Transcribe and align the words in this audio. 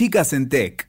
Chicas 0.00 0.32
en 0.32 0.48
Tech. 0.48 0.88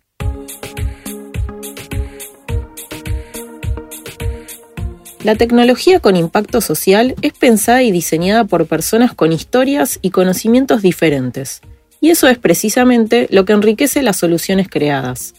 La 5.21 5.35
tecnología 5.35 5.99
con 5.99 6.15
impacto 6.15 6.61
social 6.61 7.15
es 7.21 7.33
pensada 7.33 7.83
y 7.83 7.91
diseñada 7.91 8.45
por 8.45 8.67
personas 8.67 9.13
con 9.13 9.33
historias 9.33 9.99
y 10.01 10.11
conocimientos 10.11 10.81
diferentes. 10.81 11.59
Y 11.99 12.11
eso 12.11 12.29
es 12.29 12.37
precisamente 12.37 13.27
lo 13.31 13.43
que 13.43 13.51
enriquece 13.51 14.01
las 14.01 14.15
soluciones 14.15 14.69
creadas. 14.69 15.33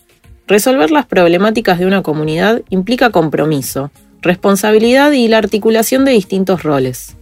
Resolver 0.47 0.91
las 0.91 1.07
problemáticas 1.07 1.79
de 1.79 1.87
una 1.87 2.03
comunidad 2.03 2.61
implica 2.69 3.09
compromiso, 3.09 3.91
responsabilidad 4.21 5.13
y 5.13 5.29
la 5.29 5.39
articulación 5.39 6.05
de 6.05 6.13
distintos 6.13 6.63
roles. 6.63 7.17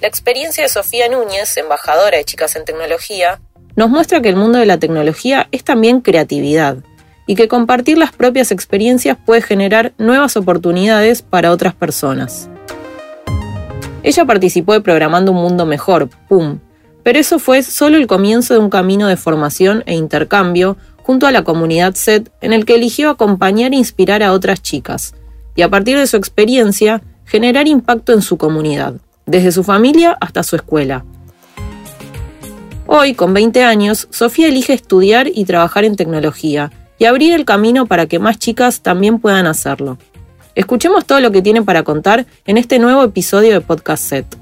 La 0.00 0.08
experiencia 0.08 0.64
de 0.64 0.68
Sofía 0.68 1.08
Núñez, 1.08 1.56
embajadora 1.56 2.18
de 2.18 2.24
Chicas 2.24 2.56
en 2.56 2.64
Tecnología, 2.64 3.40
nos 3.76 3.90
muestra 3.90 4.20
que 4.20 4.28
el 4.28 4.36
mundo 4.36 4.58
de 4.58 4.66
la 4.66 4.78
tecnología 4.78 5.48
es 5.52 5.64
también 5.64 6.00
creatividad 6.00 6.78
y 7.26 7.34
que 7.34 7.48
compartir 7.48 7.98
las 7.98 8.12
propias 8.12 8.50
experiencias 8.50 9.16
puede 9.24 9.42
generar 9.42 9.92
nuevas 9.98 10.36
oportunidades 10.36 11.22
para 11.22 11.50
otras 11.50 11.74
personas. 11.74 12.48
Ella 14.02 14.24
participó 14.24 14.72
de 14.72 14.80
Programando 14.80 15.32
un 15.32 15.38
Mundo 15.38 15.64
Mejor, 15.64 16.08
PUM, 16.28 16.58
pero 17.02 17.18
eso 17.18 17.38
fue 17.38 17.62
solo 17.62 17.96
el 17.96 18.06
comienzo 18.06 18.54
de 18.54 18.60
un 18.60 18.70
camino 18.70 19.06
de 19.06 19.16
formación 19.16 19.82
e 19.86 19.94
intercambio 19.94 20.76
junto 21.02 21.26
a 21.26 21.32
la 21.32 21.44
comunidad 21.44 21.94
SET 21.94 22.30
en 22.40 22.52
el 22.52 22.64
que 22.64 22.74
eligió 22.74 23.10
acompañar 23.10 23.72
e 23.72 23.76
inspirar 23.76 24.22
a 24.22 24.32
otras 24.32 24.62
chicas, 24.62 25.14
y 25.54 25.62
a 25.62 25.68
partir 25.68 25.98
de 25.98 26.06
su 26.06 26.16
experiencia 26.16 27.02
generar 27.24 27.68
impacto 27.68 28.12
en 28.12 28.22
su 28.22 28.36
comunidad, 28.36 28.94
desde 29.26 29.52
su 29.52 29.64
familia 29.64 30.16
hasta 30.20 30.42
su 30.42 30.56
escuela. 30.56 31.04
Hoy, 32.94 33.14
con 33.14 33.32
20 33.32 33.64
años, 33.64 34.06
Sofía 34.10 34.48
elige 34.48 34.74
estudiar 34.74 35.26
y 35.26 35.46
trabajar 35.46 35.86
en 35.86 35.96
tecnología, 35.96 36.70
y 36.98 37.06
abrir 37.06 37.32
el 37.32 37.46
camino 37.46 37.86
para 37.86 38.04
que 38.04 38.18
más 38.18 38.38
chicas 38.38 38.82
también 38.82 39.18
puedan 39.18 39.46
hacerlo. 39.46 39.96
Escuchemos 40.54 41.06
todo 41.06 41.18
lo 41.20 41.30
que 41.30 41.40
tiene 41.40 41.62
para 41.62 41.84
contar 41.84 42.26
en 42.44 42.58
este 42.58 42.78
nuevo 42.78 43.02
episodio 43.02 43.54
de 43.54 43.62
Podcast 43.62 44.04
Set. 44.04 44.41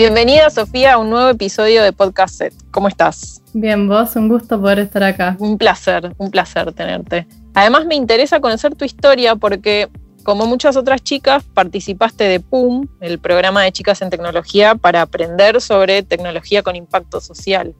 Bienvenida 0.00 0.48
Sofía 0.48 0.94
a 0.94 0.96
un 0.96 1.10
nuevo 1.10 1.28
episodio 1.28 1.82
de 1.82 1.92
Podcast 1.92 2.36
Set. 2.36 2.54
¿Cómo 2.70 2.88
estás? 2.88 3.42
Bien, 3.52 3.86
vos, 3.86 4.16
un 4.16 4.30
gusto 4.30 4.58
poder 4.58 4.78
estar 4.78 5.02
acá. 5.02 5.36
Un 5.38 5.58
placer, 5.58 6.14
un 6.16 6.30
placer 6.30 6.72
tenerte. 6.72 7.26
Además 7.52 7.84
me 7.84 7.96
interesa 7.96 8.40
conocer 8.40 8.74
tu 8.74 8.86
historia 8.86 9.36
porque 9.36 9.90
como 10.22 10.46
muchas 10.46 10.78
otras 10.78 11.02
chicas, 11.02 11.44
participaste 11.52 12.24
de 12.24 12.40
PUM, 12.40 12.88
el 13.02 13.18
programa 13.18 13.62
de 13.62 13.72
chicas 13.72 14.00
en 14.00 14.08
tecnología, 14.08 14.74
para 14.74 15.02
aprender 15.02 15.60
sobre 15.60 16.02
tecnología 16.02 16.62
con 16.62 16.76
impacto 16.76 17.20
social, 17.20 17.74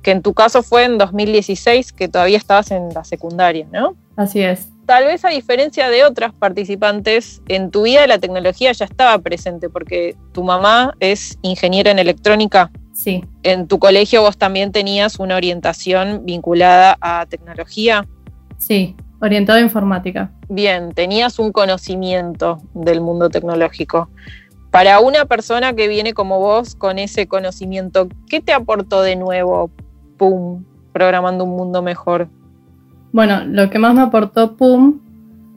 que 0.00 0.12
en 0.12 0.22
tu 0.22 0.32
caso 0.32 0.62
fue 0.62 0.84
en 0.84 0.96
2016, 0.96 1.92
que 1.92 2.08
todavía 2.08 2.38
estabas 2.38 2.70
en 2.70 2.88
la 2.94 3.04
secundaria, 3.04 3.66
¿no? 3.70 3.94
Así 4.16 4.40
es. 4.40 4.68
Tal 4.88 5.04
vez 5.04 5.22
a 5.26 5.28
diferencia 5.28 5.90
de 5.90 6.02
otras 6.02 6.32
participantes, 6.32 7.42
en 7.46 7.70
tu 7.70 7.82
vida 7.82 8.06
la 8.06 8.18
tecnología 8.18 8.72
ya 8.72 8.86
estaba 8.86 9.18
presente, 9.18 9.68
porque 9.68 10.16
tu 10.32 10.42
mamá 10.42 10.94
es 10.98 11.38
ingeniera 11.42 11.90
en 11.90 11.98
electrónica. 11.98 12.70
Sí. 12.94 13.22
En 13.42 13.68
tu 13.68 13.78
colegio 13.78 14.22
vos 14.22 14.38
también 14.38 14.72
tenías 14.72 15.18
una 15.18 15.36
orientación 15.36 16.22
vinculada 16.24 16.96
a 17.02 17.26
tecnología. 17.26 18.08
Sí, 18.56 18.96
Orientado 19.20 19.58
a 19.58 19.62
informática. 19.62 20.30
Bien, 20.48 20.92
tenías 20.92 21.38
un 21.38 21.52
conocimiento 21.52 22.62
del 22.72 23.02
mundo 23.02 23.28
tecnológico. 23.28 24.08
Para 24.70 25.00
una 25.00 25.26
persona 25.26 25.74
que 25.74 25.88
viene 25.88 26.14
como 26.14 26.38
vos 26.38 26.74
con 26.74 26.98
ese 26.98 27.28
conocimiento, 27.28 28.08
¿qué 28.26 28.40
te 28.40 28.54
aportó 28.54 29.02
de 29.02 29.16
nuevo 29.16 29.70
PUM, 30.16 30.64
programando 30.94 31.44
un 31.44 31.50
mundo 31.50 31.82
mejor? 31.82 32.30
Bueno, 33.12 33.44
lo 33.44 33.70
que 33.70 33.78
más 33.78 33.94
me 33.94 34.02
aportó 34.02 34.56
PUM 34.56 35.00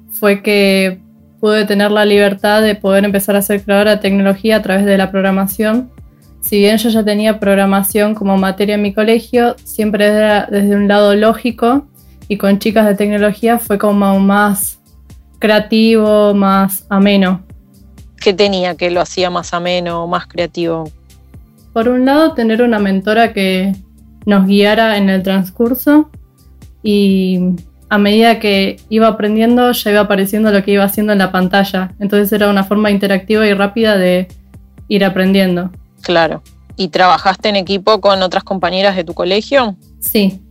fue 0.10 0.42
que 0.42 1.02
pude 1.40 1.66
tener 1.66 1.92
la 1.92 2.06
libertad 2.06 2.62
de 2.62 2.76
poder 2.76 3.04
empezar 3.04 3.36
a 3.36 3.42
ser 3.42 3.64
creadora 3.64 3.96
de 3.96 4.02
tecnología 4.02 4.58
a 4.58 4.62
través 4.62 4.86
de 4.86 4.98
la 4.98 5.12
programación. 5.12 5.90
Si 6.40 6.60
bien 6.60 6.78
yo 6.78 6.90
ya 6.90 7.04
tenía 7.04 7.40
programación 7.40 8.16
como 8.16 8.38
materia 8.38 8.76
en 8.76 8.82
mi 8.82 8.94
colegio, 8.94 9.56
siempre 9.64 10.06
era 10.06 10.48
desde 10.50 10.76
un 10.76 10.88
lado 10.88 11.16
lógico 11.16 11.88
y 12.28 12.38
con 12.38 12.60
chicas 12.60 12.86
de 12.86 12.96
tecnología 12.96 13.60
fue 13.60 13.78
como 13.78 14.20
más 14.20 14.80
creativo, 15.40 16.34
más 16.34 16.86
ameno. 16.90 17.42
¿Qué 18.18 18.34
tenía 18.34 18.76
que 18.76 18.92
lo 18.92 19.02
hacía 19.02 19.30
más 19.30 19.54
ameno, 19.54 20.08
más 20.08 20.28
creativo? 20.28 20.90
Por 21.74 21.90
un 21.90 22.06
lado, 22.06 22.34
tener 22.34 22.62
una 22.62 22.80
mentora 22.80 23.34
que 23.34 23.76
nos 24.26 24.46
guiara 24.46 24.98
en 24.98 25.10
el 25.10 25.24
transcurso 25.24 26.10
y 26.84 27.40
a 27.90 27.98
medida 27.98 28.40
que 28.40 28.78
iba 28.90 29.08
aprendiendo 29.08 29.72
ya 29.74 29.92
iba 29.92 30.00
apareciendo 30.00 30.52
lo 30.52 30.64
que 30.64 30.72
iba 30.72 30.84
haciendo 30.86 31.12
en 31.12 31.20
la 31.20 31.32
pantalla. 31.32 31.94
Entonces 32.00 32.32
era 32.32 32.50
una 32.50 32.64
forma 32.64 32.90
interactiva 32.90 33.46
y 33.46 33.54
rápida 33.54 33.98
de 33.98 34.30
ir 34.88 35.04
aprendiendo. 35.04 35.72
Claro. 36.02 36.42
¿Y 36.78 36.88
trabajaste 36.88 37.50
en 37.50 37.58
equipo 37.58 38.00
con 38.00 38.22
otras 38.24 38.44
compañeras 38.44 38.96
de 38.96 39.04
tu 39.04 39.14
colegio? 39.14 39.76
Sí. 40.00 40.42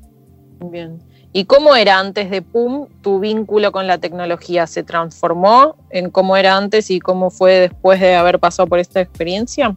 Bien. 0.70 0.98
¿Y 1.32 1.44
cómo 1.44 1.76
era 1.76 1.98
antes 1.98 2.28
de 2.28 2.42
PUM 2.42 2.88
tu 3.00 3.20
vínculo 3.20 3.72
con 3.72 3.86
la 3.86 3.98
tecnología? 3.98 4.66
¿Se 4.66 4.82
transformó 4.82 5.76
en 5.88 6.10
cómo 6.10 6.36
era 6.36 6.58
antes 6.58 6.90
y 6.90 7.00
cómo 7.00 7.30
fue 7.30 7.52
después 7.54 8.00
de 8.00 8.16
haber 8.16 8.38
pasado 8.38 8.68
por 8.68 8.80
esta 8.80 9.00
experiencia? 9.00 9.76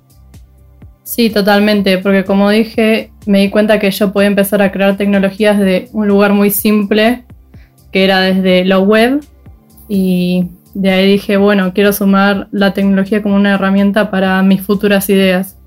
Sí, 1.03 1.29
totalmente, 1.29 1.97
porque 1.99 2.25
como 2.25 2.49
dije, 2.49 3.12
me 3.25 3.39
di 3.39 3.49
cuenta 3.49 3.79
que 3.79 3.91
yo 3.91 4.11
podía 4.11 4.27
empezar 4.27 4.61
a 4.61 4.71
crear 4.71 4.97
tecnologías 4.97 5.59
de 5.59 5.89
un 5.93 6.07
lugar 6.07 6.33
muy 6.33 6.49
simple, 6.49 7.23
que 7.91 8.03
era 8.03 8.21
desde 8.21 8.65
la 8.65 8.79
web, 8.79 9.23
y 9.87 10.49
de 10.73 10.89
ahí 10.91 11.11
dije, 11.11 11.37
bueno, 11.37 11.73
quiero 11.73 11.93
sumar 11.93 12.47
la 12.51 12.73
tecnología 12.73 13.21
como 13.21 13.35
una 13.35 13.53
herramienta 13.53 14.09
para 14.09 14.41
mis 14.41 14.61
futuras 14.61 15.09
ideas. 15.09 15.57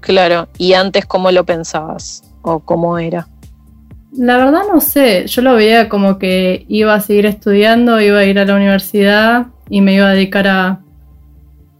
Claro, 0.00 0.48
¿y 0.58 0.74
antes 0.74 1.06
cómo 1.06 1.30
lo 1.30 1.44
pensabas 1.44 2.22
o 2.42 2.60
cómo 2.60 2.98
era? 2.98 3.28
La 4.16 4.36
verdad 4.36 4.62
no 4.72 4.80
sé, 4.80 5.26
yo 5.26 5.42
lo 5.42 5.54
veía 5.54 5.88
como 5.88 6.18
que 6.18 6.66
iba 6.68 6.94
a 6.94 7.00
seguir 7.00 7.26
estudiando, 7.26 8.00
iba 8.00 8.18
a 8.18 8.24
ir 8.24 8.38
a 8.38 8.44
la 8.44 8.54
universidad 8.54 9.46
y 9.70 9.80
me 9.80 9.94
iba 9.94 10.08
a 10.08 10.12
dedicar 10.12 10.46
a 10.48 10.80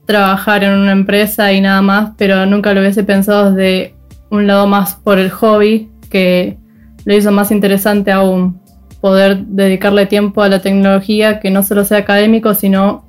trabajar 0.07 0.65
en 0.65 0.73
una 0.73 0.93
empresa 0.93 1.53
y 1.53 1.61
nada 1.61 1.83
más, 1.83 2.13
pero 2.17 2.47
nunca 2.47 2.73
lo 2.73 2.81
hubiese 2.81 3.05
pensado 3.05 3.53
desde 3.53 3.95
un 4.33 4.47
lado 4.47 4.67
más 4.67 4.95
por 4.95 5.19
el 5.19 5.31
hobby, 5.31 5.91
que 6.11 6.57
lo 7.05 7.15
hizo 7.15 7.31
más 7.31 7.51
interesante 7.51 8.11
aún 8.11 8.61
poder 9.03 9.45
dedicarle 9.45 10.07
tiempo 10.07 10.43
a 10.43 10.49
la 10.49 10.63
tecnología 10.63 11.39
que 11.39 11.51
no 11.51 11.63
solo 11.63 11.85
sea 11.85 11.99
académico, 11.99 12.55
sino 12.55 13.05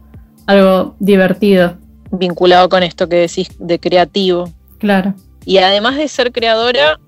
algo 0.47 0.95
divertido. 0.99 1.77
Vinculado 2.11 2.67
con 2.67 2.83
esto 2.83 3.07
que 3.07 3.15
decís 3.15 3.49
de 3.57 3.79
creativo. 3.79 4.51
Claro. 4.79 5.13
Y 5.45 5.59
además 5.59 5.95
de 5.95 6.09
ser 6.09 6.33
creadora, 6.33 6.99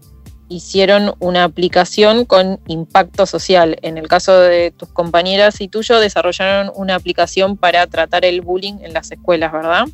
hicieron 0.48 1.14
una 1.20 1.44
aplicación 1.44 2.24
con 2.24 2.62
impacto 2.68 3.26
social. 3.26 3.78
En 3.82 3.98
el 3.98 4.08
caso 4.08 4.40
de 4.40 4.72
tus 4.72 4.88
compañeras 4.90 5.60
y 5.60 5.68
tuyo, 5.68 6.00
desarrollaron 6.00 6.72
una 6.76 6.96
aplicación 6.96 7.58
para 7.58 7.86
tratar 7.88 8.24
el 8.24 8.40
bullying 8.40 8.76
en 8.82 8.94
las 8.94 9.12
escuelas, 9.12 9.52
¿verdad? 9.52 9.86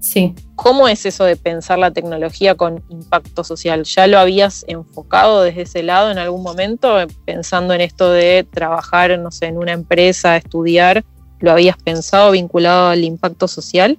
Sí. 0.00 0.34
¿Cómo 0.56 0.88
es 0.88 1.04
eso 1.04 1.24
de 1.24 1.36
pensar 1.36 1.78
la 1.78 1.90
tecnología 1.90 2.54
con 2.54 2.82
impacto 2.88 3.44
social? 3.44 3.84
¿Ya 3.84 4.06
lo 4.06 4.18
habías 4.18 4.64
enfocado 4.66 5.42
desde 5.42 5.62
ese 5.62 5.82
lado 5.82 6.10
en 6.10 6.18
algún 6.18 6.42
momento, 6.42 6.96
pensando 7.26 7.74
en 7.74 7.82
esto 7.82 8.10
de 8.10 8.46
trabajar, 8.50 9.18
no 9.18 9.30
sé, 9.30 9.46
en 9.46 9.58
una 9.58 9.72
empresa, 9.72 10.36
estudiar? 10.36 11.04
¿Lo 11.38 11.52
habías 11.52 11.76
pensado 11.76 12.30
vinculado 12.30 12.88
al 12.88 13.04
impacto 13.04 13.46
social? 13.46 13.98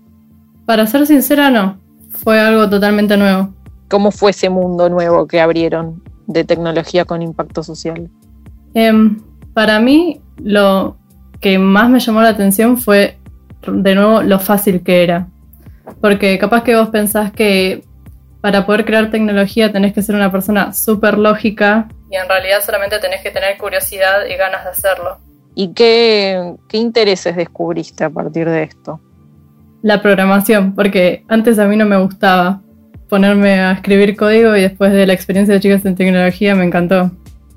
Para 0.66 0.88
ser 0.88 1.06
sincera, 1.06 1.52
no. 1.52 1.80
Fue 2.10 2.40
algo 2.40 2.68
totalmente 2.68 3.16
nuevo. 3.16 3.54
¿Cómo 3.88 4.12
fue 4.12 4.32
ese 4.32 4.50
mundo 4.50 4.90
nuevo 4.90 5.28
que 5.28 5.40
abrieron 5.40 6.04
de 6.26 6.44
tecnología 6.44 7.06
con 7.06 7.22
impacto 7.22 7.62
social? 7.62 8.10
Em, 8.74 9.22
para 9.54 9.80
mí, 9.80 10.20
lo 10.38 10.98
que 11.40 11.60
más 11.60 11.90
me 11.90 12.00
llamó 12.00 12.22
la 12.22 12.30
atención 12.30 12.78
fue, 12.78 13.20
de 13.68 13.96
nuevo, 13.96 14.24
lo 14.24 14.40
fácil 14.40 14.82
que 14.82 15.04
era. 15.04 15.28
Porque 16.00 16.38
capaz 16.38 16.64
que 16.64 16.76
vos 16.76 16.90
pensás 16.90 17.32
que 17.32 17.84
para 18.42 18.66
poder 18.66 18.86
crear 18.86 19.12
tecnología 19.12 19.72
tenés 19.72 19.94
que 19.94 20.02
ser 20.02 20.16
una 20.16 20.32
persona 20.32 20.74
súper 20.74 21.18
lógica 21.18 21.88
y 22.12 22.18
en 22.18 22.28
realidad 22.28 22.62
solamente 22.64 23.00
tenés 23.00 23.22
que 23.22 23.32
tener 23.32 23.58
curiosidad 23.58 24.26
y 24.26 24.36
ganas 24.36 24.66
de 24.66 24.70
hacerlo. 24.72 25.18
¿Y 25.56 25.74
qué, 25.74 26.56
qué 26.68 26.78
intereses 26.78 27.36
descubriste 27.38 28.04
a 28.04 28.10
partir 28.10 28.50
de 28.50 28.64
esto? 28.64 29.00
La 29.82 30.02
programación, 30.02 30.76
porque 30.76 31.24
antes 31.30 31.58
a 31.58 31.66
mí 31.66 31.78
no 31.78 31.86
me 31.86 31.98
gustaba, 31.98 32.62
ponerme 33.08 33.62
a 33.62 33.72
escribir 33.72 34.18
código 34.18 34.56
y 34.58 34.62
después 34.62 34.92
de 34.92 35.08
la 35.08 35.14
experiencia 35.14 35.54
de 35.54 35.62
chicas 35.62 35.86
en 35.86 35.96
tecnología 35.96 36.54
me 36.54 36.66
encantó. 36.66 37.12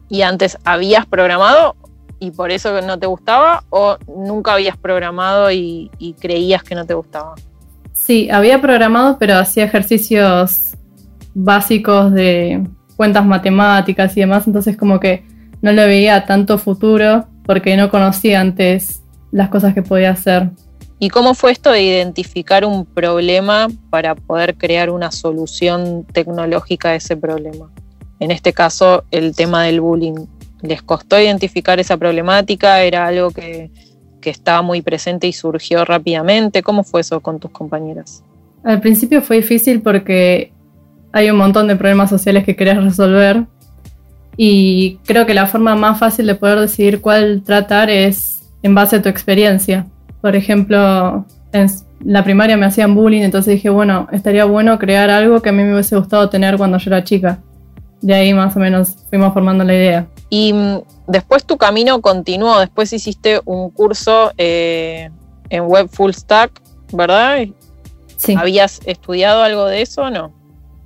¿Y 0.09 0.23
antes 0.23 0.57
habías 0.65 1.05
programado 1.05 1.75
y 2.21 2.31
por 2.31 2.53
eso 2.53 2.81
no 2.81 2.97
te 2.99 3.07
gustaba 3.07 3.65
o 3.71 3.99
nunca 4.07 4.55
habías 4.55 4.77
programado 4.77 5.51
y, 5.51 5.91
creías 6.21 6.63
que 6.63 6.77
no 6.77 6.87
te 6.87 6.95
gustaba? 6.95 7.35
Sí, 8.07 8.29
había 8.31 8.61
programado, 8.61 9.17
pero 9.19 9.39
hacía 9.39 9.65
ejercicios 9.65 10.75
básicos 11.33 12.13
de 12.13 12.69
cuentas 12.97 13.25
matemáticas 13.25 14.15
y 14.15 14.21
demás, 14.21 14.47
entonces 14.47 14.77
como 14.77 15.01
que 15.01 15.25
no 15.63 15.73
le 15.73 15.87
veía 15.87 16.27
tanto 16.27 16.59
futuro 16.59 17.27
porque 17.47 17.79
no 17.79 17.89
conocía 17.89 18.43
antes 18.43 19.03
las 19.33 19.49
cosas 19.49 19.73
que 19.73 19.81
podía 19.81 20.11
hacer. 20.11 20.51
¿Y 20.99 21.09
cómo 21.09 21.33
fue 21.33 21.53
esto 21.53 21.71
de 21.71 21.81
identificar 21.81 22.67
un 22.67 22.85
problema 22.85 23.69
para 23.89 24.15
poder 24.15 24.57
crear 24.57 24.91
una 24.91 25.11
solución 25.11 26.05
tecnológica 26.13 26.91
a 26.91 26.97
ese 26.97 27.17
problema? 27.17 27.71
En 28.21 28.31
este 28.31 28.53
caso, 28.53 29.05
el 29.13 29.35
tema 29.35 29.65
del 29.65 29.81
bullying. 29.81 30.27
¿Les 30.61 30.83
costó 30.83 31.19
identificar 31.19 31.81
esa 31.81 31.97
problemática? 31.97 32.83
¿Era 32.83 33.07
algo 33.07 33.31
que, 33.31 33.71
estaba 34.31 34.63
muy 34.63 34.83
presente 34.83 35.27
y 35.27 35.33
surgió 35.33 35.85
rápidamente? 35.85 36.63
¿Cómo 36.63 36.85
fue 36.85 37.01
eso 37.03 37.21
con 37.21 37.39
tus 37.39 37.51
compañeras? 37.51 38.23
Al 38.63 38.81
principio 38.81 39.23
fue 39.23 39.37
difícil 39.37 39.83
porque 39.83 40.53
hay 41.13 41.31
un 41.31 41.37
montón 41.37 41.69
de 41.69 41.77
problemas 41.77 42.11
sociales 42.11 42.45
que 42.45 42.57
querés 42.57 42.83
resolver 42.83 43.45
y 44.37 44.99
creo 45.05 45.27
que 45.27 45.35
la 45.35 45.47
forma 45.47 45.77
más 45.77 45.99
fácil 45.99 46.27
de 46.27 46.35
poder 46.35 46.59
decidir 46.59 47.01
cuál 47.01 47.43
tratar 47.45 47.91
es 47.91 48.43
en 48.63 48.75
base 48.75 48.97
a 48.97 49.03
tu 49.03 49.09
experiencia. 49.09 49.87
Por 50.21 50.35
ejemplo, 50.35 51.25
en 51.53 51.69
la 52.05 52.25
primaria 52.25 52.57
me 52.57 52.67
hacían 52.67 52.95
bullying, 52.95 53.23
entonces 53.23 53.55
dije, 53.55 53.71
bueno, 53.71 54.09
estaría 54.11 54.45
bueno 54.45 54.79
crear 54.79 55.11
algo 55.11 55.41
que 55.41 55.51
a 55.51 55.53
mí 55.53 55.63
me 55.63 55.73
hubiese 55.73 55.97
gustado 55.97 56.29
tener 56.29 56.57
cuando 56.57 56.79
yo 56.79 56.91
era 56.91 57.05
chica. 57.05 57.39
De 58.01 58.15
ahí 58.15 58.35
más 58.35 58.57
o 58.57 58.61
menos 58.61 58.97
fuimos 59.09 59.33
formando 59.33 59.65
la 59.65 59.75
idea. 59.75 60.07
Y 60.35 60.53
mm, 60.53 60.83
después 61.07 61.45
tu 61.45 61.57
camino 61.57 62.01
continuó, 62.01 62.59
después 62.59 62.93
hiciste 62.93 63.41
un 63.45 63.71
curso 63.71 64.33
eh, 64.37 65.09
en 65.49 65.63
Web 65.63 65.89
Full 65.93 66.11
Stack, 66.11 66.61
¿verdad? 66.93 67.47
Sí. 68.17 68.35
¿Habías 68.37 68.81
estudiado 68.85 69.45
algo 69.45 69.67
de 69.67 69.83
eso 69.83 70.03
o 70.03 70.11
no? 70.11 70.33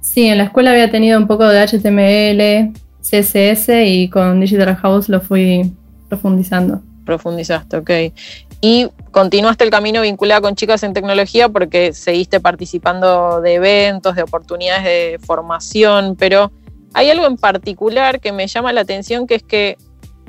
Sí, 0.02 0.26
en 0.26 0.36
la 0.36 0.44
escuela 0.44 0.72
había 0.72 0.90
tenido 0.90 1.18
un 1.18 1.26
poco 1.26 1.48
de 1.48 1.66
HTML, 1.66 2.78
CSS 3.00 3.70
y 3.86 4.10
con 4.10 4.38
Digital 4.38 4.76
House 4.76 5.08
lo 5.08 5.22
fui 5.22 5.72
profundizando. 6.10 6.82
Profundizaste, 7.06 7.78
ok 7.78 7.90
y 8.60 8.88
continuaste 9.12 9.64
el 9.64 9.70
camino 9.70 10.02
vinculado 10.02 10.42
con 10.42 10.56
chicas 10.56 10.82
en 10.82 10.92
tecnología 10.92 11.48
porque 11.48 11.92
seguiste 11.92 12.40
participando 12.40 13.40
de 13.40 13.54
eventos, 13.54 14.16
de 14.16 14.22
oportunidades 14.22 14.84
de 14.84 15.20
formación, 15.24 16.16
pero 16.16 16.50
hay 16.94 17.10
algo 17.10 17.26
en 17.26 17.36
particular 17.36 18.20
que 18.20 18.32
me 18.32 18.46
llama 18.46 18.72
la 18.72 18.82
atención 18.82 19.26
que 19.26 19.36
es 19.36 19.42
que 19.42 19.76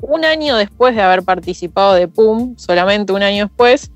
un 0.02 0.24
año 0.24 0.56
después 0.56 0.94
de 0.94 1.02
haber 1.02 1.22
participado 1.22 1.94
de 1.94 2.08
PUM, 2.08 2.56
solamente 2.56 3.12
un 3.12 3.22
año 3.22 3.46
después, 3.46 3.90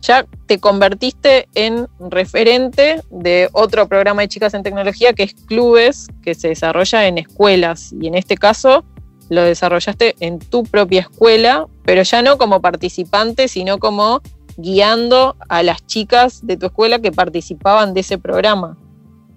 ya 0.00 0.26
te 0.46 0.58
convertiste 0.58 1.48
en 1.54 1.88
referente 1.98 3.00
de 3.10 3.48
otro 3.52 3.88
programa 3.88 4.22
de 4.22 4.28
chicas 4.28 4.52
en 4.52 4.62
tecnología 4.62 5.14
que 5.14 5.22
es 5.22 5.34
Clubes, 5.34 6.08
que 6.22 6.34
se 6.34 6.48
desarrolla 6.48 7.06
en 7.06 7.18
escuelas 7.18 7.94
y 7.98 8.08
en 8.08 8.14
este 8.14 8.36
caso 8.36 8.84
lo 9.30 9.42
desarrollaste 9.42 10.16
en 10.20 10.38
tu 10.38 10.64
propia 10.64 11.00
escuela, 11.00 11.66
pero 11.84 12.02
ya 12.02 12.20
no 12.20 12.36
como 12.36 12.60
participante, 12.60 13.48
sino 13.48 13.78
como 13.78 14.20
guiando 14.58 15.36
a 15.48 15.62
las 15.62 15.86
chicas 15.86 16.46
de 16.46 16.58
tu 16.58 16.66
escuela 16.66 16.98
que 16.98 17.10
participaban 17.10 17.94
de 17.94 18.00
ese 18.00 18.18
programa. 18.18 18.76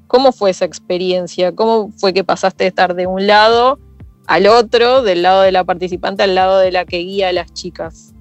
¿Cómo 0.08 0.32
fue 0.32 0.50
esa 0.50 0.66
experiencia? 0.66 1.54
¿Cómo 1.54 1.92
fue 1.98 2.14
que 2.14 2.24
pasaste 2.24 2.64
de 2.64 2.70
estar 2.70 2.96
de 2.96 3.08
un 3.08 3.28
lado 3.28 3.80
al 4.26 4.48
otro, 4.48 5.04
del 5.04 5.22
lado 5.22 5.42
de 5.42 5.52
la 5.52 5.64
participante 5.64 6.24
al 6.24 6.36
lado 6.36 6.60
de 6.60 6.72
la 6.72 6.86
que 6.86 7.00
guía 7.00 7.30
a 7.30 7.34
las 7.34 7.54
chicas? 7.54 8.14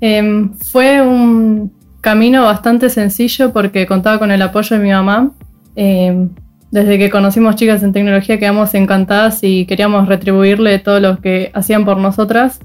Em, 0.00 0.52
fue 0.54 1.00
un 1.00 1.72
camino 2.00 2.44
bastante 2.44 2.90
sencillo 2.90 3.52
porque 3.52 3.86
contaba 3.86 4.18
con 4.18 4.30
el 4.30 4.42
apoyo 4.42 4.76
de 4.76 4.82
mi 4.82 4.90
mamá. 4.90 5.30
Em, 5.76 6.30
desde 6.70 6.98
que 6.98 7.10
conocimos 7.10 7.56
chicas 7.56 7.82
en 7.82 7.92
tecnología 7.92 8.38
quedamos 8.38 8.74
encantadas 8.74 9.40
y 9.42 9.66
queríamos 9.66 10.08
retribuirle 10.08 10.78
todo 10.78 11.00
lo 11.00 11.20
que 11.20 11.50
hacían 11.54 11.84
por 11.84 11.98
nosotras. 11.98 12.60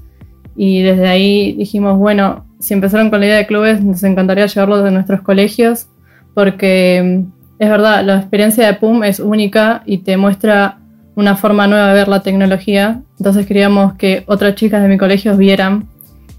Y 0.56 0.82
desde 0.82 1.06
ahí 1.06 1.52
dijimos, 1.52 1.98
bueno, 1.98 2.44
si 2.58 2.74
empezaron 2.74 3.10
con 3.10 3.20
la 3.20 3.26
idea 3.26 3.36
de 3.36 3.46
clubes, 3.46 3.82
nos 3.82 4.02
encantaría 4.02 4.46
llevarlos 4.46 4.82
de 4.82 4.90
nuestros 4.90 5.20
colegios, 5.20 5.86
porque 6.34 7.22
mm, 7.22 7.37
es 7.58 7.68
verdad, 7.68 8.04
la 8.04 8.16
experiencia 8.18 8.66
de 8.66 8.74
PUM 8.74 9.04
es 9.04 9.18
única 9.20 9.82
y 9.84 9.98
te 9.98 10.16
muestra 10.16 10.78
una 11.16 11.36
forma 11.36 11.66
nueva 11.66 11.88
de 11.88 11.94
ver 11.94 12.08
la 12.08 12.22
tecnología. 12.22 13.02
Entonces 13.18 13.46
queríamos 13.46 13.94
que 13.94 14.22
otras 14.26 14.54
chicas 14.54 14.82
de 14.82 14.88
mi 14.88 14.96
colegio 14.98 15.36
vieran 15.36 15.88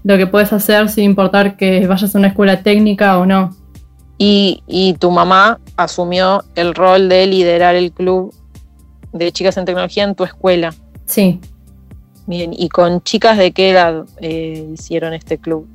lo 0.02 0.16
que 0.16 0.26
puedes 0.26 0.52
hacer 0.54 0.88
sin 0.88 1.04
importar 1.04 1.58
que 1.58 1.86
vayas 1.86 2.14
a 2.14 2.18
una 2.18 2.28
escuela 2.28 2.62
técnica 2.62 3.18
o 3.18 3.26
no. 3.26 3.54
Y, 4.16 4.96
tu 4.98 5.10
mamá 5.10 5.60
asumió 5.76 6.44
el 6.54 6.74
rol 6.74 7.08
de 7.08 7.26
liderar 7.26 7.74
el 7.74 7.90
club 7.90 8.34
de 9.12 9.32
chicas 9.32 9.56
en 9.56 9.64
tecnología 9.64 10.04
en 10.04 10.14
tu 10.14 10.24
escuela. 10.24 10.74
Sí. 11.06 11.40
Bien, 12.26 12.52
¿y 12.54 12.68
con 12.68 13.02
chicas 13.02 13.38
de 13.38 13.52
qué 13.52 13.70
edad 13.70 14.04
eh, 14.20 14.68
hicieron 14.74 15.14
este 15.14 15.38
club? 15.38 15.66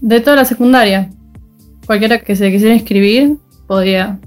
De 0.00 0.20
toda 0.20 0.36
la 0.36 0.44
secundaria. 0.44 1.10
Cualquiera 1.86 2.18
que 2.18 2.36
se 2.36 2.50
quisiera 2.50 2.74
inscribir 2.74 3.38
podía 3.66 4.18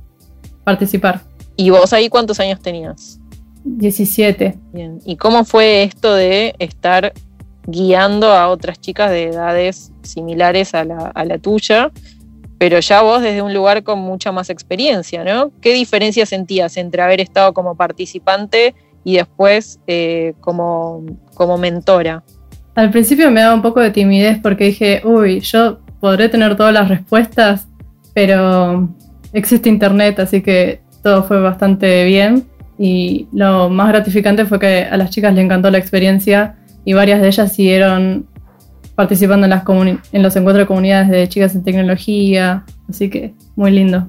participar. 0.63 1.22
¿Y 1.56 1.69
vos 1.69 1.94
ahí 1.94 2.10
cuántos 2.10 2.40
años 2.40 2.60
tenías? 2.62 3.19
17. 3.63 4.58
Bien, 4.74 5.00
¿y 5.06 5.18
cómo 5.18 5.46
fue 5.46 5.84
esto 5.84 6.13
de 6.13 6.56
estar 6.60 7.13
guiando 7.68 8.31
a 8.34 8.48
otras 8.48 8.80
chicas 8.80 9.12
de 9.12 9.25
edades 9.25 9.92
similares 10.02 10.74
a 10.74 10.84
la, 10.84 11.12
a 11.13 11.25
la 11.25 11.38
tuya 11.38 11.92
pero 12.62 12.80
ya 12.80 13.02
vos 13.02 13.24
desde 13.24 13.42
un 13.42 13.56
lugar 13.56 13.81
con 13.81 13.98
mucha 13.98 14.31
más 14.31 14.52
experiencia, 14.52 15.24
¿no? 15.24 15.52
¿Qué 15.62 15.74
diferencia 15.74 16.28
sentías 16.28 16.78
entre 16.78 17.02
haber 17.02 17.19
estado 17.19 17.56
como 17.56 17.74
participante 17.74 18.75
y 19.04 19.16
después 19.16 19.80
eh, 19.88 20.36
como, 20.42 21.04
como 21.34 21.58
mentora? 21.58 22.24
Al 22.75 22.92
principio 22.92 23.31
me 23.31 23.42
daba 23.42 23.56
un 23.56 23.63
poco 23.63 23.80
de 23.80 23.90
timidez 23.90 24.38
porque 24.44 24.66
dije, 24.66 25.02
uy, 25.04 25.40
yo 25.40 25.80
podré 26.00 26.30
tener 26.30 26.56
todas 26.56 26.72
las 26.72 26.88
respuestas, 26.88 27.68
pero 28.13 28.90
existe 29.33 29.69
internet, 29.69 30.19
así 30.19 30.42
que 30.42 30.81
todo 31.04 31.24
fue 31.24 31.42
bastante 31.42 32.06
bien. 32.06 32.48
Y 32.78 33.28
lo 33.31 33.69
más 33.69 33.89
gratificante 33.89 34.45
fue 34.45 34.60
que 34.60 34.83
a 34.83 34.98
las 34.98 35.12
chicas 35.12 35.33
les 35.33 35.44
encantó 35.44 35.69
la 35.69 35.78
experiencia 35.78 36.56
y 36.83 36.94
varias 36.94 37.22
de 37.22 37.28
ellas 37.28 37.54
siguieron 37.54 38.25
participando 38.95 39.45
en, 39.45 39.51
las 39.51 39.63
en 40.12 40.24
los 40.24 40.36
encuentros 40.36 40.63
de 40.63 40.68
comunidades 40.68 41.10
de 41.10 41.28
chicas 41.30 41.56
en 41.56 41.63
tecnología, 41.63 42.66
así 42.89 43.10
que 43.10 43.33
muy 43.56 43.72
lindo. 43.72 44.07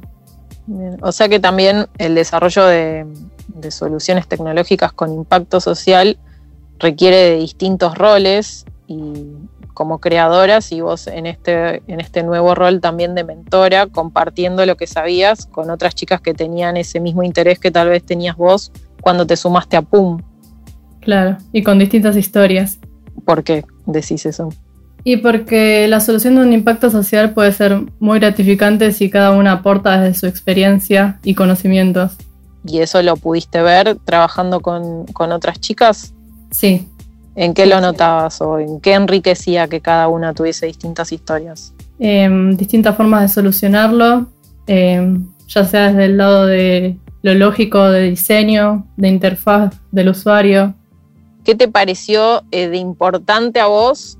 O 1.00 1.12
sea 1.12 1.28
que 1.28 1.40
también 1.40 1.86
el 1.98 2.14
desarrollo 2.14 2.66
de, 2.66 3.06
soluciones 3.70 4.26
tecnológicas 4.26 4.92
con 4.92 5.12
impacto 5.12 5.60
social 5.60 6.18
requiere 6.78 7.16
de 7.16 7.36
distintos 7.36 7.96
roles 7.96 8.64
y 8.86 8.98
como 9.74 9.98
creadoras 9.98 10.72
y 10.72 10.80
vos 10.80 11.06
en 11.06 11.26
este, 11.26 11.82
en 11.86 12.00
este 12.00 12.22
nuevo 12.22 12.54
rol 12.54 12.80
también 12.80 13.14
de 13.14 13.24
mentora, 13.24 13.86
compartiendo 13.86 14.64
lo 14.66 14.76
que 14.76 14.86
sabías 14.86 15.46
con 15.46 15.70
otras 15.70 15.94
chicas 15.94 16.20
que 16.20 16.34
tenían 16.34 16.76
ese 16.76 17.00
mismo 17.00 17.22
interés 17.22 17.58
que 17.58 17.70
tal 17.70 17.88
vez 17.88 18.04
tenías 18.04 18.36
vos 18.36 18.72
cuando 19.00 19.26
te 19.26 19.36
sumaste 19.36 19.76
a 19.76 19.82
PUM. 19.82 20.22
Claro, 21.00 21.36
y 21.52 21.62
con 21.62 21.78
distintas 21.78 22.16
historias. 22.16 22.78
¿Por 23.24 23.44
qué 23.44 23.64
decís 23.86 24.24
eso? 24.26 24.48
Y 25.04 25.16
porque 25.16 25.88
la 25.88 26.00
solución 26.00 26.36
de 26.36 26.42
un 26.42 26.52
impacto 26.52 26.90
social 26.90 27.32
puede 27.32 27.52
ser 27.52 27.80
muy 27.98 28.20
gratificante 28.20 28.92
si 28.92 29.10
cada 29.10 29.32
una 29.32 29.52
aporta 29.52 30.00
desde 30.00 30.18
su 30.18 30.26
experiencia 30.26 31.18
y 31.24 31.34
conocimientos. 31.34 32.16
¿Y 32.64 32.78
eso 32.78 33.02
lo 33.02 33.16
pudiste 33.16 33.60
ver 33.62 33.96
trabajando 34.04 34.60
con, 34.60 35.32
otras 35.32 35.60
chicas? 35.60 36.14
Sí. 36.52 36.88
¿En 37.34 37.54
qué 37.54 37.66
lo 37.66 37.80
notabas 37.80 38.40
o 38.40 38.58
en 38.58 38.80
qué 38.80 38.94
enriquecía 38.94 39.68
que 39.68 39.80
cada 39.80 40.08
una 40.08 40.34
tuviese 40.34 40.66
distintas 40.66 41.12
historias? 41.12 41.74
Em, 41.98 42.56
distintas 42.56 42.96
formas 42.96 43.22
de 43.22 43.28
solucionarlo, 43.28 44.26
em, 44.66 45.28
ya 45.48 45.64
sea 45.64 45.88
desde 45.88 46.06
el 46.06 46.18
lado 46.18 46.46
de 46.46 46.98
lo 47.22 47.34
lógico 47.34 47.88
de 47.88 48.10
diseño, 48.10 48.86
de 48.96 49.08
interfaz 49.08 49.74
del 49.92 50.08
usuario. 50.08 50.74
¿Qué 51.44 51.54
te 51.54 51.68
pareció 51.68 52.42
eh, 52.50 52.68
de 52.68 52.76
importante 52.76 53.60
a 53.60 53.66
vos 53.66 54.18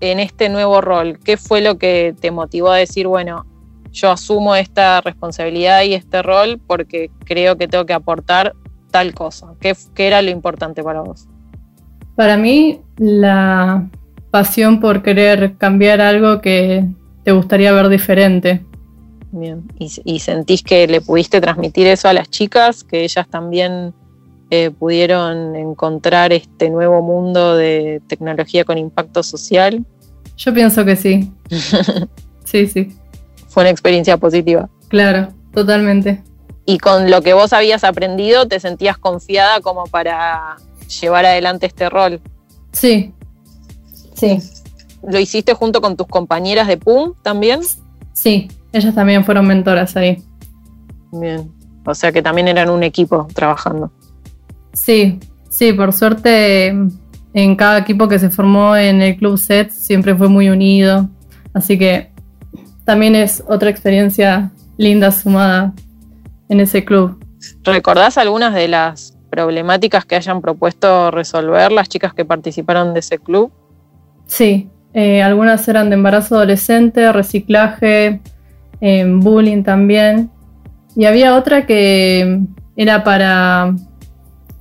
en 0.00 0.20
este 0.20 0.48
nuevo 0.48 0.80
rol? 0.80 1.18
¿Qué 1.22 1.36
fue 1.36 1.60
lo 1.60 1.78
que 1.78 2.14
te 2.18 2.30
motivó 2.30 2.70
a 2.70 2.76
decir, 2.76 3.06
bueno, 3.06 3.46
yo 3.92 4.10
asumo 4.10 4.54
esta 4.54 5.00
responsabilidad 5.00 5.82
y 5.82 5.94
este 5.94 6.22
rol 6.22 6.60
porque 6.66 7.10
creo 7.24 7.56
que 7.56 7.68
tengo 7.68 7.86
que 7.86 7.94
aportar 7.94 8.54
tal 8.90 9.14
cosa? 9.14 9.54
¿Qué, 9.60 9.76
era 9.96 10.22
lo 10.22 10.30
importante 10.30 10.82
para 10.82 11.00
vos? 11.00 11.26
Para 12.18 12.36
mí, 12.36 12.80
la 12.96 13.88
pasión 14.32 14.80
por 14.80 15.04
querer 15.04 15.56
cambiar 15.56 16.00
algo 16.00 16.40
que 16.40 16.84
te 17.22 17.30
gustaría 17.30 17.70
ver 17.70 17.88
diferente. 17.88 18.64
Bien, 19.30 19.62
¿Y, 19.78 20.18
sentís 20.18 20.64
que 20.64 20.88
le 20.88 21.00
pudiste 21.00 21.40
transmitir 21.40 21.86
eso 21.86 22.08
a 22.08 22.12
las 22.12 22.28
chicas, 22.28 22.82
que 22.82 23.04
ellas 23.04 23.28
también 23.28 23.94
eh, 24.50 24.72
pudieron 24.72 25.54
encontrar 25.54 26.32
este 26.32 26.70
nuevo 26.70 27.02
mundo 27.02 27.54
de 27.56 28.02
tecnología 28.08 28.64
con 28.64 28.78
impacto 28.78 29.22
social? 29.22 29.86
Yo 30.36 30.52
pienso 30.52 30.84
que 30.84 30.96
sí. 30.96 31.32
sí, 32.44 32.66
sí. 32.66 32.96
Fue 33.46 33.62
una 33.62 33.70
experiencia 33.70 34.16
positiva. 34.16 34.68
Claro, 34.88 35.28
totalmente. 35.54 36.24
Y 36.66 36.78
con 36.78 37.12
lo 37.12 37.22
que 37.22 37.32
vos 37.32 37.52
habías 37.52 37.84
aprendido, 37.84 38.48
¿te 38.48 38.58
sentías 38.58 38.98
confiada 38.98 39.60
como 39.60 39.84
para 39.84 40.56
llevar 40.88 41.26
adelante 41.26 41.66
este 41.66 41.88
rol? 41.88 42.20
Sí. 42.72 43.12
Sí. 44.14 44.38
¿Lo 45.02 45.18
hiciste 45.18 45.54
junto 45.54 45.80
con 45.80 45.96
tus 45.96 46.06
compañeras 46.06 46.66
de 46.66 46.76
PUM 46.76 47.14
también? 47.22 47.60
Sí, 48.12 48.48
ellas 48.72 48.94
también 48.94 49.24
fueron 49.24 49.46
mentoras 49.46 49.96
ahí. 49.96 50.22
Bien. 51.12 51.52
O 51.84 51.94
sea 51.94 52.12
que 52.12 52.22
también 52.22 52.48
eran 52.48 52.68
un 52.68 52.82
equipo 52.82 53.28
trabajando. 53.32 53.92
Sí, 54.72 55.18
sí, 55.48 55.72
por 55.72 55.92
suerte 55.92 56.74
en 57.34 57.56
cada 57.56 57.78
equipo 57.78 58.08
que 58.08 58.18
se 58.18 58.30
formó 58.30 58.76
en 58.76 59.00
el 59.00 59.16
Club 59.16 59.38
SET 59.38 59.70
siempre 59.70 60.14
fue 60.14 60.28
muy 60.28 60.48
unido. 60.48 61.08
Así 61.54 61.78
que 61.78 62.10
también 62.84 63.14
es 63.14 63.42
otra 63.46 63.70
experiencia 63.70 64.50
linda 64.76 65.10
sumada 65.12 65.74
en 66.48 66.60
ese 66.60 66.84
club. 66.84 67.22
¿Recordás 67.62 68.16
algunas 68.18 68.54
de 68.54 68.68
las 68.68 69.17
problemáticas 69.30 70.04
que 70.04 70.16
hayan 70.16 70.40
propuesto 70.40 71.10
resolver 71.10 71.72
las 71.72 71.88
chicas 71.88 72.14
que 72.14 72.24
participaron 72.24 72.94
de 72.94 73.00
ese 73.00 73.18
club? 73.18 73.52
Sí, 74.26 74.68
eh, 74.94 75.22
algunas 75.22 75.66
eran 75.68 75.90
de 75.90 75.94
embarazo 75.94 76.36
adolescente, 76.36 77.12
reciclaje, 77.12 78.20
eh, 78.80 79.04
bullying 79.06 79.62
también. 79.62 80.30
Y 80.96 81.04
había 81.04 81.36
otra 81.36 81.66
que 81.66 82.40
era 82.76 83.04
para 83.04 83.74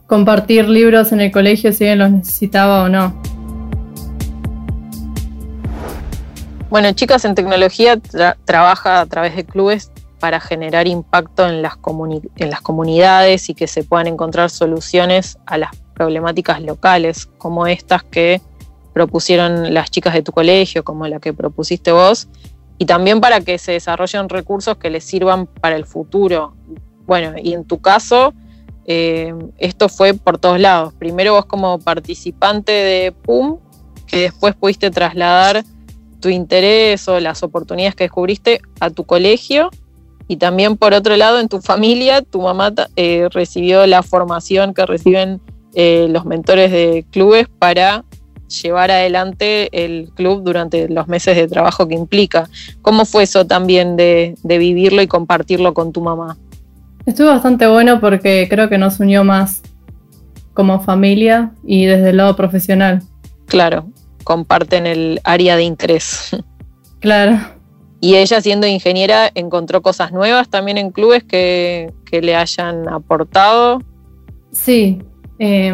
compartir 0.06 0.70
libros 0.70 1.12
en 1.12 1.22
el 1.22 1.32
colegio 1.32 1.74
si 1.74 1.84
alguien 1.84 2.00
los 2.00 2.12
necesitaba 2.12 2.84
o 2.84 2.90
no. 2.90 3.22
Bueno, 6.70 6.92
Chicas 6.92 7.24
en 7.24 7.34
Tecnología 7.34 7.98
trabaja 8.44 9.00
a 9.00 9.06
través 9.06 9.36
de 9.36 9.46
clubes 9.46 9.92
para 10.20 10.40
generar 10.40 10.88
impacto 10.88 11.48
en 11.48 11.62
las, 11.62 11.78
comunidades 11.78 13.50
y 13.50 13.54
que 13.54 13.68
se 13.68 13.84
puedan 13.84 14.08
encontrar 14.08 14.50
soluciones 14.50 15.38
a 15.46 15.58
las 15.58 15.76
problemáticas 15.94 16.62
locales, 16.62 17.26
como 17.38 17.68
estas 17.68 18.04
que 18.04 18.42
propusieron 18.94 19.74
las 19.74 19.92
chicas 19.92 20.14
de 20.14 20.24
tu 20.24 20.32
colegio, 20.32 20.84
como 20.84 21.08
la 21.08 21.20
que 21.20 21.34
propusiste 21.34 21.92
vos, 21.92 22.28
y 22.78 22.86
también 22.86 23.22
para 23.22 23.42
que 23.42 23.58
se 23.58 23.74
desarrollen 23.74 24.30
recursos 24.30 24.78
que 24.78 24.90
les 24.90 25.04
sirvan 25.04 25.48
para 25.48 25.76
el 25.76 25.86
futuro. 25.86 26.56
Bueno, 27.06 27.34
y 27.42 27.54
en 27.54 27.66
tu 27.66 27.80
caso, 27.80 28.34
eh, 28.86 29.34
esto 29.58 29.90
fue 29.90 30.14
por 30.14 30.38
todos 30.38 30.60
lados. 30.60 30.94
Primero 30.94 31.34
vos 31.34 31.46
como 31.46 31.80
participante 31.80 32.72
de 32.72 33.12
PUM, 33.12 33.58
que 34.08 34.22
después 34.22 34.56
pudiste 34.56 34.90
trasladar 34.92 35.64
tu 36.20 36.30
interés 36.30 37.08
o 37.08 37.20
las 37.20 37.44
oportunidades 37.44 37.96
que 37.96 38.06
descubriste 38.06 38.62
a 38.80 38.90
tu 38.90 39.04
colegio 39.04 39.70
y 40.28 40.38
también 40.38 40.78
por 40.78 40.94
otro 40.94 41.16
lado 41.16 41.40
en 41.40 41.48
tu 41.48 41.62
familia, 41.62 42.22
tu 42.22 42.42
mamá 42.42 42.74
eh, 42.96 43.28
recibió 43.32 43.88
la 43.88 44.04
formación 44.04 44.74
que 44.74 44.86
reciben 44.86 45.40
eh, 45.74 46.08
los 46.10 46.26
mentores 46.26 46.72
de 46.72 47.06
clubes 47.12 47.48
para 47.60 48.04
llevar 48.48 48.92
adelante 48.92 49.70
el 49.86 50.10
club 50.16 50.44
durante 50.44 50.90
los 50.90 51.08
meses 51.08 51.36
de 51.36 51.48
trabajo 51.48 51.88
que 51.88 51.96
implica. 51.96 52.50
¿Cómo 52.82 53.06
fue 53.06 53.24
eso 53.24 53.46
también 53.46 53.96
de, 53.96 54.36
vivirlo 54.44 55.02
y 55.02 55.08
compartirlo 55.08 55.74
con 55.74 55.92
tu 55.92 56.02
mamá? 56.02 56.38
Estuvo 57.06 57.28
bastante 57.28 57.68
bueno 57.68 58.00
porque 58.00 58.48
creo 58.50 58.70
que 58.70 58.78
nos 58.78 59.00
unió 59.00 59.24
más 59.24 59.62
como 60.54 60.82
familia 60.82 61.52
y 61.64 61.86
desde 61.86 62.10
el 62.10 62.18
lado 62.18 62.36
profesional. 62.36 63.02
Claro, 63.46 63.88
comparten 64.24 64.88
el 64.88 65.22
área 65.24 65.56
de 65.56 65.64
interés. 65.64 66.36
Claro. 67.00 67.57
Y 68.00 68.16
ella 68.16 68.42
siendo 68.42 68.68
ingeniera 68.68 69.32
encontró 69.34 69.82
cosas 69.82 70.12
nuevas 70.12 70.50
también 70.50 70.78
en 70.78 70.92
clubes 70.92 71.24
que, 71.24 71.94
le 72.12 72.36
hayan 72.36 72.88
aportado. 72.88 73.82
Sí, 74.52 75.02
eh, 75.40 75.74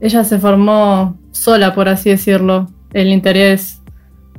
ella 0.00 0.24
se 0.24 0.38
formó 0.38 1.16
sola, 1.30 1.74
por 1.74 1.88
así 1.88 2.10
decirlo. 2.10 2.70
El 2.92 3.08
interés 3.08 3.82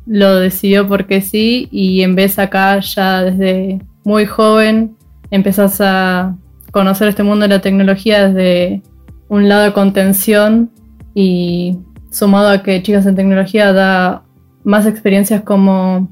lo 0.06 0.36
decidió 0.36 0.88
porque 0.88 1.22
sí 1.22 1.68
y 1.72 2.02
en 2.04 2.16
vez 2.16 2.38
acá 2.38 2.80
ya 2.80 3.24
desde 3.24 3.80
muy 4.04 4.26
joven 4.26 4.98
empezás 5.32 5.80
a 5.80 6.36
conocer 6.72 7.08
este 7.08 7.24
mundo 7.24 7.44
de 7.44 7.56
la 7.56 7.62
tecnología 7.62 8.28
desde 8.28 8.84
un 9.30 9.48
lado 9.48 9.64
de 9.64 9.74
contención 9.74 10.72
y 11.16 11.78
sumado 12.12 12.50
a 12.50 12.64
que 12.64 12.82
Chicas 12.84 13.06
en 13.06 13.16
Tecnología 13.16 13.72
da 13.74 14.24
más 14.64 14.86
experiencias 14.86 15.42
como 15.44 16.10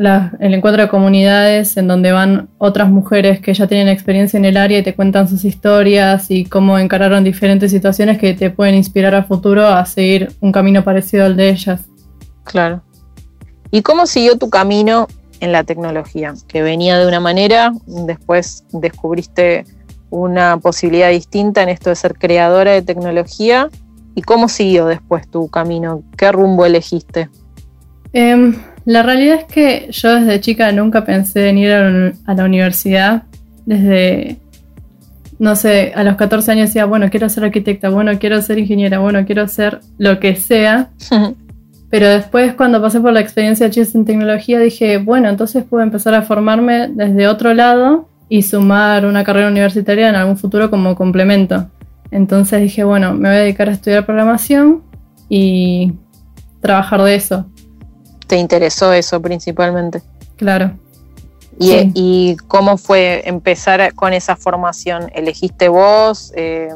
el 0.00 0.54
encuentro 0.54 0.82
de 0.82 0.88
comunidades 0.88 1.76
en 1.76 1.86
donde 1.86 2.10
van 2.10 2.48
otras 2.56 2.88
mujeres 2.88 3.40
que 3.40 3.52
ya 3.52 3.66
tienen 3.66 3.88
experiencia 3.88 4.38
en 4.38 4.46
el 4.46 4.56
área 4.56 4.78
y 4.78 4.82
te 4.82 4.94
cuentan 4.94 5.28
sus 5.28 5.44
historias 5.44 6.30
y 6.30 6.46
cómo 6.46 6.78
encararon 6.78 7.22
diferentes 7.22 7.70
situaciones 7.70 8.18
que 8.18 8.32
te 8.32 8.48
pueden 8.48 8.74
inspirar 8.76 9.14
a 9.14 9.24
futuro 9.24 9.66
a 9.66 9.84
seguir 9.84 10.32
un 10.40 10.52
camino 10.52 10.82
parecido 10.84 11.26
al 11.26 11.36
de 11.36 11.50
ellas. 11.50 11.82
Claro. 12.44 12.82
¿Y 13.70 13.82
cómo 13.82 14.06
siguió 14.06 14.38
tu 14.38 14.48
camino 14.48 15.06
en 15.40 15.52
la 15.52 15.64
tecnología? 15.64 16.32
Que 16.48 16.62
venía 16.62 16.98
de 16.98 17.06
una 17.06 17.20
manera, 17.20 17.72
después 17.86 18.64
descubriste 18.72 19.66
una 20.08 20.56
posibilidad 20.56 21.10
distinta 21.10 21.62
en 21.62 21.68
esto 21.68 21.90
de 21.90 21.96
ser 21.96 22.14
creadora 22.14 22.72
de 22.72 22.80
tecnología. 22.80 23.68
¿Y 24.14 24.22
cómo 24.22 24.48
siguió 24.48 24.86
después 24.86 25.28
tu 25.28 25.48
camino? 25.48 26.02
¿Qué 26.16 26.32
rumbo 26.32 26.64
elegiste? 26.64 27.28
Em, 28.12 28.56
la 28.90 29.04
realidad 29.04 29.36
es 29.36 29.44
que 29.44 29.88
yo 29.92 30.12
desde 30.16 30.40
chica 30.40 30.72
nunca 30.72 31.04
pensé 31.04 31.48
en 31.48 31.58
ir 31.58 31.70
a 31.70 32.34
la 32.34 32.44
universidad. 32.44 33.22
Desde, 33.64 34.38
no 35.38 35.54
sé, 35.54 35.92
a 35.94 36.02
los 36.02 36.16
14 36.16 36.50
años 36.50 36.70
decía, 36.70 36.86
bueno, 36.86 37.08
quiero 37.08 37.28
ser 37.28 37.44
arquitecta, 37.44 37.88
bueno, 37.88 38.18
quiero 38.18 38.42
ser 38.42 38.58
ingeniera, 38.58 38.98
bueno, 38.98 39.24
quiero 39.24 39.46
ser 39.46 39.78
lo 39.96 40.18
que 40.18 40.34
sea. 40.34 40.90
Pero 41.90 42.08
después 42.08 42.54
cuando 42.54 42.82
pasé 42.82 42.98
por 42.98 43.12
la 43.12 43.20
experiencia 43.20 43.66
de 43.66 43.70
chicos 43.70 43.94
en 43.94 44.06
tecnología 44.06 44.58
dije, 44.58 44.98
bueno, 44.98 45.28
entonces 45.28 45.62
puedo 45.62 45.84
empezar 45.84 46.14
a 46.14 46.22
formarme 46.22 46.88
desde 46.88 47.28
otro 47.28 47.54
lado 47.54 48.08
y 48.28 48.42
sumar 48.42 49.06
una 49.06 49.22
carrera 49.22 49.46
universitaria 49.46 50.08
en 50.08 50.16
algún 50.16 50.36
futuro 50.36 50.68
como 50.68 50.96
complemento. 50.96 51.70
Entonces 52.10 52.60
dije, 52.60 52.82
bueno, 52.82 53.14
me 53.14 53.28
voy 53.28 53.38
a 53.38 53.42
dedicar 53.42 53.68
a 53.68 53.72
estudiar 53.72 54.04
programación 54.04 54.82
y 55.28 55.92
trabajar 56.60 57.04
de 57.04 57.14
eso 57.14 57.46
te 58.30 58.36
interesó 58.36 58.92
eso 58.92 59.20
principalmente. 59.20 60.02
Claro. 60.36 60.78
¿Y, 61.58 62.36
cómo 62.46 62.78
fue 62.78 63.28
empezar 63.28 63.92
con 63.94 64.12
esa 64.12 64.36
formación? 64.36 65.10
¿Elegiste 65.12 65.68
vos? 65.68 66.32
Eh, 66.36 66.68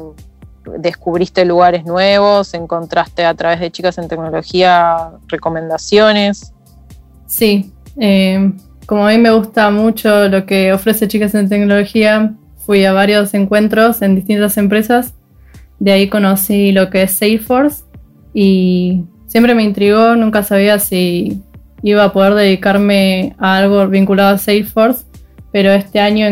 ¿Descubriste 0.77 1.45
lugares 1.45 1.85
nuevos? 1.85 2.53
¿Encontraste 2.53 3.23
a 3.23 3.33
través 3.35 3.61
de 3.61 3.71
Chicas 3.71 3.97
en 3.97 4.09
Tecnología 4.09 5.11
recomendaciones? 5.29 6.53
Sí, 7.25 7.71
eh, 7.97 8.51
como 8.85 9.07
a 9.07 9.11
mí 9.11 9.17
me 9.17 9.31
gusta 9.31 9.71
mucho 9.71 10.27
lo 10.27 10.45
que 10.45 10.73
ofrece 10.73 11.07
Chicas 11.07 11.33
en 11.35 11.47
Tecnología, 11.47 12.33
fui 12.65 12.83
a 12.83 12.91
varios 12.91 13.33
encuentros 13.33 14.01
en 14.01 14.15
distintas 14.15 14.57
empresas. 14.57 15.13
De 15.79 15.93
ahí 15.93 16.09
conocí 16.09 16.73
lo 16.73 16.89
que 16.89 17.03
es 17.03 17.13
Salesforce 17.13 17.85
y 18.33 19.05
siempre 19.35 19.53
me 19.55 19.63
intrigó, 19.63 20.15
nunca 20.15 20.43
sabía 20.43 20.79
si 20.79 21.41
iba 21.85 22.03
a 22.03 22.11
poder 22.11 22.33
dedicarme 22.33 23.35
a 23.37 23.57
algo 23.57 23.87
vinculado 23.87 24.33
a 24.33 24.37
Salesforce, 24.39 25.05
pero 25.51 25.71
este 25.71 25.99
año 25.99 26.25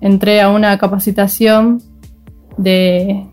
entré 0.00 0.40
a 0.40 0.50
una 0.50 0.76
capacitación 0.78 1.80
de, 2.58 3.24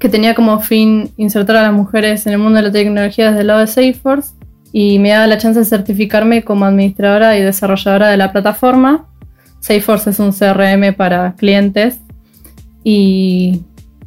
que 0.00 0.08
tenía 0.08 0.34
como 0.34 0.58
fin 0.60 1.10
insertar 1.18 1.56
a 1.56 1.62
las 1.62 1.74
mujeres 1.74 2.26
en 2.26 2.32
el 2.32 2.38
mundo 2.38 2.56
de 2.56 2.62
la 2.62 2.72
tecnología 2.72 3.28
desde 3.28 3.42
el 3.42 3.48
lado 3.48 3.60
de 3.60 3.66
Salesforce 3.66 4.32
y 4.72 4.98
me 4.98 5.10
daba 5.10 5.26
la 5.26 5.36
chance 5.36 5.60
de 5.60 5.66
certificarme 5.66 6.42
como 6.42 6.64
administradora 6.64 7.36
y 7.36 7.42
desarrolladora 7.42 8.08
de 8.08 8.16
la 8.16 8.32
plataforma. 8.32 9.06
Salesforce 9.60 10.08
es 10.08 10.18
un 10.20 10.32
CRM 10.32 10.94
para 10.96 11.34
clientes 11.34 11.98
y 12.82 13.60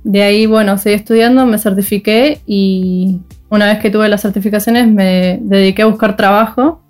de 0.04 0.24
ahí, 0.24 0.48
bueno, 0.48 0.80
seguí 0.80 0.96
estudiando, 0.96 1.46
me 1.46 1.60
certifiqué 1.60 2.42
y 2.48 3.20
una 3.51 3.68
vez 3.68 3.77
que 3.77 3.92
tuve 3.92 4.10
las 4.10 4.24
certificaciones 4.24 4.88
me 4.88 5.38
dediqué 5.44 5.84
a 5.84 5.86
buscar 5.86 6.18
trabajo 6.18 6.82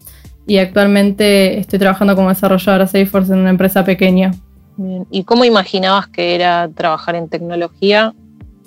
y 0.48 0.58
actualmente 0.60 1.60
estoy 1.60 1.78
trabajando 1.78 2.16
como 2.16 2.30
desarrolladora 2.30 2.88
Salesforce 2.88 3.34
en 3.34 3.40
una 3.40 3.50
empresa 3.50 3.84
pequeña. 3.84 4.32
¿Y 5.12 5.24
cómo 5.24 5.44
imaginabas 5.44 6.08
que 6.08 6.36
era 6.36 6.70
trabajar 6.74 7.16
en 7.16 7.30
tecnología 7.30 8.14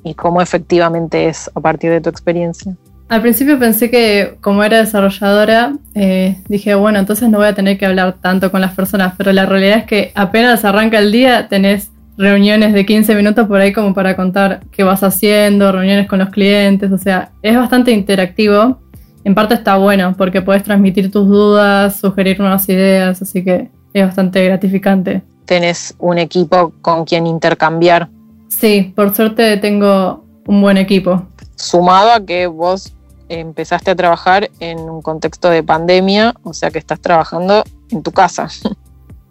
y 0.05 0.15
cómo 0.15 0.43
efectivamente 0.43 1.29
es 1.29 1.51
a 1.55 1.61
partir 1.61 1.91
de 1.91 2.01
tu 2.01 2.11
experiencia? 2.11 2.77
Al 3.09 3.23
principio 3.23 3.59
pensé 3.59 3.91
que 3.91 4.37
como 4.41 4.63
era 4.63 4.79
desarrolladora, 4.79 5.73
eh, 5.95 6.37
dije, 6.49 6.75
bueno, 6.75 6.99
entonces 6.99 7.29
no 7.29 7.39
voy 7.39 7.49
a 7.49 7.55
tener 7.55 7.79
que 7.79 7.87
hablar 7.87 8.17
tanto 8.21 8.53
con 8.53 8.61
las 8.61 8.75
personas, 8.75 9.15
pero 9.17 9.33
la 9.33 9.47
realidad 9.47 9.79
es 9.79 9.85
que 9.85 10.13
apenas 10.15 10.65
arranca 10.65 10.99
el 10.99 11.11
día 11.11 11.49
tenés 11.49 11.91
reuniones 12.19 12.75
de 12.75 12.85
15 12.85 13.15
minutos 13.15 13.49
por 13.49 13.61
ahí 13.61 13.73
como 13.73 13.95
para 13.95 14.15
contar 14.15 14.61
qué 14.71 14.85
vas 14.85 15.03
haciendo, 15.03 15.73
reuniones 15.73 16.07
con 16.07 16.19
los 16.19 16.29
clientes, 16.29 16.93
o 16.93 16.99
sea, 16.99 17.31
es 17.43 17.57
bastante 17.57 17.93
interactivo. 17.93 18.80
En 19.25 19.35
parte 19.35 19.55
está 19.55 19.77
bueno 19.77 20.15
porque 20.17 20.43
puedes 20.43 20.63
transmitir 20.63 21.11
tus 21.11 21.29
dudas, 21.29 22.01
sugerir 22.01 22.41
nuevas 22.41 22.69
ideas, 22.69 23.21
así 23.21 23.45
que 23.45 23.71
es 23.93 24.07
bastante 24.07 24.45
gratificante. 24.45 25.23
Tenés 25.45 25.95
un 25.99 26.19
equipo 26.19 26.73
con 26.81 27.05
quien 27.05 27.27
intercambiar. 27.27 28.09
Sí, 28.49 28.93
por 28.95 29.15
suerte 29.15 29.57
tengo 29.59 30.25
un 30.47 30.63
buen 30.63 30.77
equipo. 30.77 31.27
Sumado 31.57 32.13
a 32.13 32.25
que 32.25 32.47
vos 32.47 32.93
empezaste 33.29 33.91
a 33.91 33.97
trabajar 33.97 34.51
en 34.59 34.79
un 34.81 35.03
contexto 35.03 35.51
de 35.51 35.63
pandemia, 35.63 36.35
o 36.43 36.53
sea 36.53 36.71
que 36.71 36.79
estás 36.79 37.01
trabajando 37.01 37.65
en 37.91 38.03
tu 38.03 38.13
casa. 38.13 38.49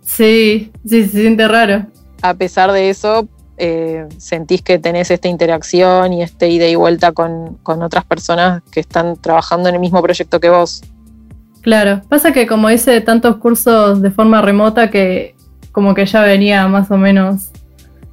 Sí, 0.01 0.72
sí, 0.88 1.03
se 1.03 1.22
siente 1.22 1.48
raro. 1.48 1.86
A 2.24 2.34
pesar 2.34 2.72
de 2.72 2.89
eso, 2.89 3.27
eh, 3.60 4.08
sentís 4.18 4.62
que 4.62 4.80
tenés 4.80 5.12
esta 5.12 5.28
interacción 5.28 6.13
y 6.13 6.24
este 6.24 6.50
ida 6.50 6.68
y 6.68 6.75
vuelta 6.75 7.12
con, 7.12 7.58
con 7.62 7.84
otras 7.84 8.06
personas 8.06 8.63
que 8.72 8.80
están 8.80 9.18
trabajando 9.18 9.70
en 9.70 9.75
el 9.75 9.82
mismo 9.82 10.01
proyecto 10.01 10.39
que 10.39 10.50
vos. 10.50 10.82
Claro, 11.62 12.01
pasa 12.08 12.32
que 12.32 12.48
como 12.48 12.72
hice 12.72 13.01
tantos 13.01 13.36
cursos 13.38 14.01
de 14.01 14.12
forma 14.12 14.42
remota 14.42 14.89
que 14.89 15.36
como 15.72 15.94
que 15.94 16.06
ya 16.06 16.22
venía 16.22 16.68
más 16.68 16.89
o 16.89 16.98
menos 16.98 17.50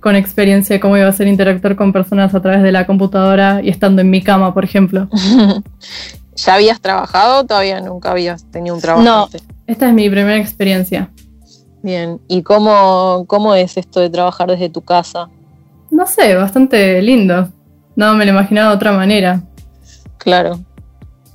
con 0.01 0.17
experiencia 0.17 0.75
de 0.75 0.81
cómo 0.81 0.97
iba 0.97 1.09
a 1.09 1.13
ser 1.13 1.27
interactuar 1.27 1.77
con 1.77 1.93
personas 1.93 2.35
a 2.35 2.43
través 2.43 2.63
de 2.63 2.73
la 2.73 2.87
computadora 2.87 3.61
y 3.63 3.71
estando 3.71 4.03
en 4.03 4.11
mi 4.11 4.23
cama, 4.23 4.53
por 4.53 4.65
ejemplo. 4.65 5.09
¿Ya 6.37 6.55
habías 6.55 6.81
trabajado 6.81 7.41
o 7.41 7.45
todavía 7.45 7.81
nunca 7.81 8.11
habías 8.11 8.45
tenido 8.51 8.75
un 8.75 8.81
trabajo? 8.81 9.05
No, 9.05 9.29
esta 9.67 9.89
es 9.89 9.95
mi 9.95 10.11
primera 10.11 10.37
experiencia. 10.37 11.11
Bien, 11.83 12.21
¿y 12.29 12.43
cómo, 12.43 13.25
cómo 13.27 13.55
es 13.55 13.77
esto 13.77 14.01
de 14.01 14.11
trabajar 14.11 14.51
desde 14.51 14.69
tu 14.69 14.83
casa? 14.83 15.29
No 15.91 16.07
sé, 16.07 16.35
bastante 16.35 17.01
lindo. 17.03 17.49
No 17.95 18.15
me 18.15 18.25
lo 18.25 18.33
imaginaba 18.33 18.71
de 18.71 18.77
otra 18.77 18.93
manera. 18.93 19.43
Claro. 20.19 20.59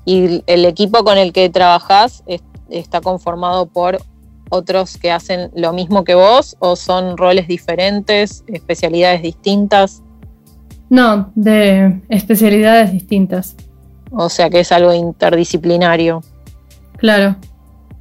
¿Y 0.06 0.44
el 0.48 0.66
equipo 0.66 1.04
con 1.04 1.18
el 1.18 1.34
que 1.34 1.50
trabajas 1.50 2.24
está 2.70 3.02
conformado 3.02 3.68
por 3.68 4.00
otros 4.50 4.98
que 4.98 5.12
hacen 5.12 5.50
lo 5.56 5.74
mismo 5.74 6.04
que 6.04 6.16
vos 6.16 6.58
o 6.60 6.76
son 6.76 7.18
roles 7.18 7.48
diferentes, 7.48 8.44
especialidades 8.48 9.22
distintas? 9.22 10.04
No, 10.90 11.32
de 11.36 12.02
especialidades 12.10 12.92
distintas. 12.92 13.56
O 14.12 14.28
sea 14.28 14.50
que 14.50 14.60
es 14.60 14.72
algo 14.72 14.94
interdisciplinario. 14.94 16.22
Claro. 16.98 17.38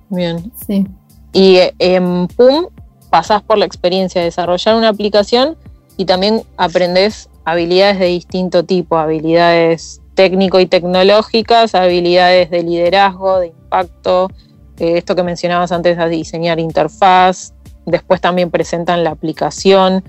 Bien. 0.09 0.53
Sí. 0.67 0.87
Y 1.33 1.59
en 1.79 2.27
PUM 2.27 2.67
pasás 3.11 3.43
por 3.43 3.59
la 3.59 3.65
experiencia 3.65 4.21
de 4.21 4.27
desarrollar 4.27 4.75
una 4.75 4.89
aplicación 4.89 5.57
y 6.01 6.07
también 6.07 6.45
aprendes 6.57 7.29
habilidades 7.45 7.99
de 7.99 8.07
distinto 8.07 8.65
tipo, 8.65 8.97
habilidades 8.97 10.01
técnico 10.15 10.59
y 10.59 10.65
tecnológicas, 10.65 11.75
habilidades 11.75 12.49
de 12.49 12.63
liderazgo, 12.63 13.39
de 13.39 13.49
impacto, 13.49 14.31
eh, 14.79 14.97
esto 14.97 15.15
que 15.15 15.23
mencionabas 15.23 15.73
antes 15.73 15.99
de 15.99 16.09
diseñar 16.09 16.59
interfaz, 16.59 17.53
después 17.85 18.19
también 18.23 18.51
presentan 18.51 19.05
la 19.05 19.11
aplicación. 19.11 20.03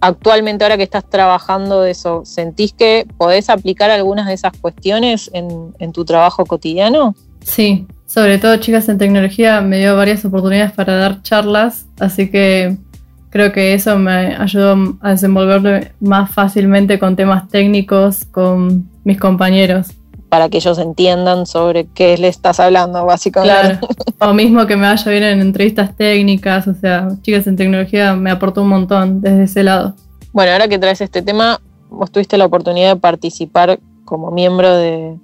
Actualmente 0.00 0.64
ahora 0.64 0.78
que 0.78 0.84
estás 0.84 1.04
trabajando 1.04 1.82
de 1.82 1.90
eso, 1.90 2.22
¿sentís 2.24 2.72
que 2.72 3.06
podés 3.18 3.50
aplicar 3.50 3.90
algunas 3.90 4.26
de 4.26 4.32
esas 4.32 4.56
cuestiones 4.56 5.28
en, 5.34 5.74
en 5.80 5.92
tu 5.92 6.06
trabajo 6.06 6.46
cotidiano? 6.46 7.14
Sí, 7.44 7.86
sobre 8.06 8.38
todo 8.38 8.56
chicas 8.56 8.88
en 8.88 8.96
tecnología 8.96 9.60
me 9.60 9.80
dio 9.80 9.94
varias 9.98 10.24
oportunidades 10.24 10.72
para 10.72 10.96
dar 10.96 11.20
charlas, 11.20 11.84
así 11.98 12.30
que 12.30 12.78
creo 13.30 13.52
que 13.52 13.74
eso 13.74 13.98
me 13.98 14.36
ayudó 14.36 14.98
a 15.00 15.10
desenvolverme 15.10 15.92
más 16.00 16.30
fácilmente 16.32 16.98
con 16.98 17.16
temas 17.16 17.48
técnicos 17.48 18.24
con 18.24 18.88
mis 19.04 19.18
compañeros 19.18 19.92
para 20.30 20.48
que 20.48 20.58
ellos 20.58 20.78
entiendan 20.78 21.44
sobre 21.44 21.86
qué 21.88 22.16
le 22.16 22.28
estás 22.28 22.60
hablando, 22.60 23.04
básicamente. 23.04 23.78
Claro. 23.78 23.88
O 24.22 24.34
mismo 24.34 24.66
que 24.66 24.76
me 24.76 24.86
vaya 24.86 25.10
bien 25.10 25.24
en 25.24 25.40
entrevistas 25.40 25.96
técnicas, 25.96 26.68
o 26.68 26.74
sea, 26.74 27.08
chicas 27.22 27.46
en 27.46 27.56
tecnología 27.56 28.14
me 28.14 28.30
aportó 28.30 28.62
un 28.62 28.68
montón 28.68 29.22
desde 29.22 29.44
ese 29.44 29.62
lado. 29.62 29.94
Bueno, 30.32 30.52
ahora 30.52 30.68
que 30.68 30.78
traes 30.78 31.00
este 31.00 31.22
tema, 31.22 31.58
vos 31.88 32.10
tuviste 32.10 32.36
la 32.36 32.44
oportunidad 32.44 32.94
de 32.94 33.00
participar 33.00 33.80
como 34.04 34.30
miembro 34.30 34.76
de, 34.76 35.16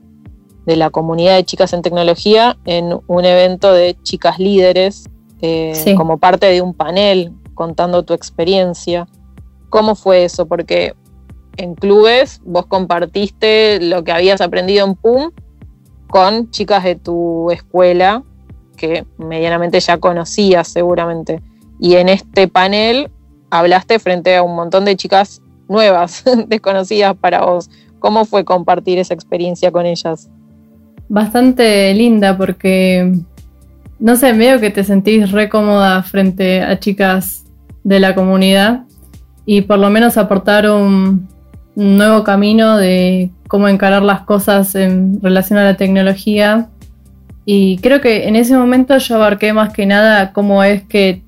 la 0.64 0.88
comunidad 0.88 1.36
de 1.36 1.44
chicas 1.44 1.74
en 1.74 1.82
tecnología 1.82 2.56
en 2.64 2.98
un 3.06 3.24
evento 3.26 3.72
de 3.72 3.96
chicas 4.02 4.38
líderes, 4.38 5.10
eh, 5.42 5.94
como 5.94 6.16
parte 6.16 6.46
de 6.46 6.62
un 6.62 6.72
panel 6.72 7.32
contando 7.56 8.04
tu 8.04 8.14
experiencia. 8.14 9.08
¿Cómo 9.68 9.96
fue 9.96 10.24
eso? 10.24 10.46
Porque 10.46 10.94
en 11.56 11.74
clubes 11.74 12.40
vos 12.44 12.66
compartiste 12.66 13.80
lo 13.80 14.04
que 14.04 14.12
habías 14.12 14.40
aprendido 14.40 14.86
en 14.86 14.94
PUM 14.94 15.32
con 16.06 16.50
chicas 16.50 16.84
de 16.84 16.94
tu 16.94 17.50
escuela 17.50 18.22
que 18.76 19.04
medianamente 19.18 19.80
ya 19.80 19.98
conocías 19.98 20.68
seguramente. 20.68 21.42
Y 21.80 21.96
en 21.96 22.08
este 22.08 22.46
panel 22.46 23.10
hablaste 23.50 23.98
frente 23.98 24.36
a 24.36 24.42
un 24.42 24.54
montón 24.54 24.84
de 24.84 24.96
chicas 24.96 25.42
nuevas, 25.68 26.24
desconocidas 26.46 27.16
para 27.16 27.44
vos. 27.44 27.70
¿Cómo 27.98 28.24
fue 28.24 28.44
compartir 28.44 28.98
esa 28.98 29.14
experiencia 29.14 29.72
con 29.72 29.86
ellas? 29.86 30.28
Bastante 31.08 31.92
linda 31.94 32.36
porque, 32.36 33.12
no 33.98 34.16
sé, 34.16 34.32
veo 34.32 34.60
que 34.60 34.70
te 34.70 34.84
sentís 34.84 35.32
re 35.32 35.48
cómoda 35.48 36.02
frente 36.02 36.60
a 36.62 36.78
chicas 36.78 37.45
de 37.86 38.00
la 38.00 38.16
comunidad 38.16 38.82
y 39.46 39.60
por 39.60 39.78
lo 39.78 39.90
menos 39.90 40.16
aportar 40.16 40.68
un, 40.68 41.28
nuevo 41.76 42.24
camino 42.24 42.78
de 42.78 43.30
cómo 43.48 43.68
encarar 43.68 44.02
las 44.02 44.22
cosas 44.22 44.74
en 44.74 45.20
relación 45.22 45.58
a 45.58 45.64
la 45.64 45.76
tecnología. 45.76 46.68
Y 47.44 47.76
creo 47.78 48.00
que 48.00 48.28
en 48.28 48.34
ese 48.34 48.56
momento 48.56 48.96
yo 48.96 49.16
abarqué 49.16 49.52
más 49.52 49.74
que 49.74 49.84
nada 49.84 50.32
cómo 50.32 50.64
es 50.64 50.82
que 50.84 51.22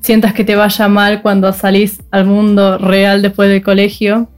sientas 0.00 0.32
que 0.32 0.44
te 0.44 0.54
vaya 0.54 0.86
mal 0.86 1.22
cuando 1.22 1.52
salís 1.52 2.00
al 2.12 2.24
mundo 2.24 2.78
real 2.78 3.20
después 3.20 3.48
del 3.48 3.64
colegio. 3.64 4.28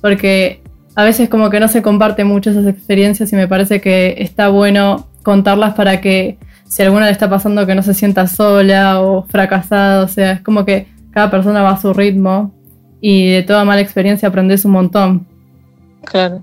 Porque 0.00 0.62
a 0.94 1.04
veces 1.04 1.28
como 1.28 1.50
que 1.50 1.60
no 1.60 1.68
se 1.68 1.82
comparte 1.82 2.24
mucho 2.24 2.48
esas 2.48 2.66
experiencias 2.66 3.30
y 3.34 3.36
me 3.36 3.46
parece 3.46 3.82
que 3.82 4.16
está 4.18 4.48
bueno 4.48 5.06
contarlas 5.22 5.74
para 5.74 6.00
que 6.00 6.38
si 6.68 6.82
alguna 6.82 7.06
le 7.06 7.12
está 7.12 7.28
pasando 7.30 7.66
que 7.66 7.74
no 7.74 7.82
se 7.82 7.94
sienta 7.94 8.26
sola 8.26 9.00
o 9.00 9.24
fracasada, 9.24 10.04
o 10.04 10.08
sea, 10.08 10.32
es 10.32 10.40
como 10.40 10.64
que 10.64 10.88
cada 11.10 11.30
persona 11.30 11.62
va 11.62 11.70
a 11.70 11.80
su 11.80 11.92
ritmo 11.94 12.52
y 13.00 13.30
de 13.30 13.42
toda 13.42 13.64
mala 13.64 13.80
experiencia 13.80 14.28
aprendes 14.28 14.64
un 14.64 14.72
montón. 14.72 15.26
Claro. 16.04 16.42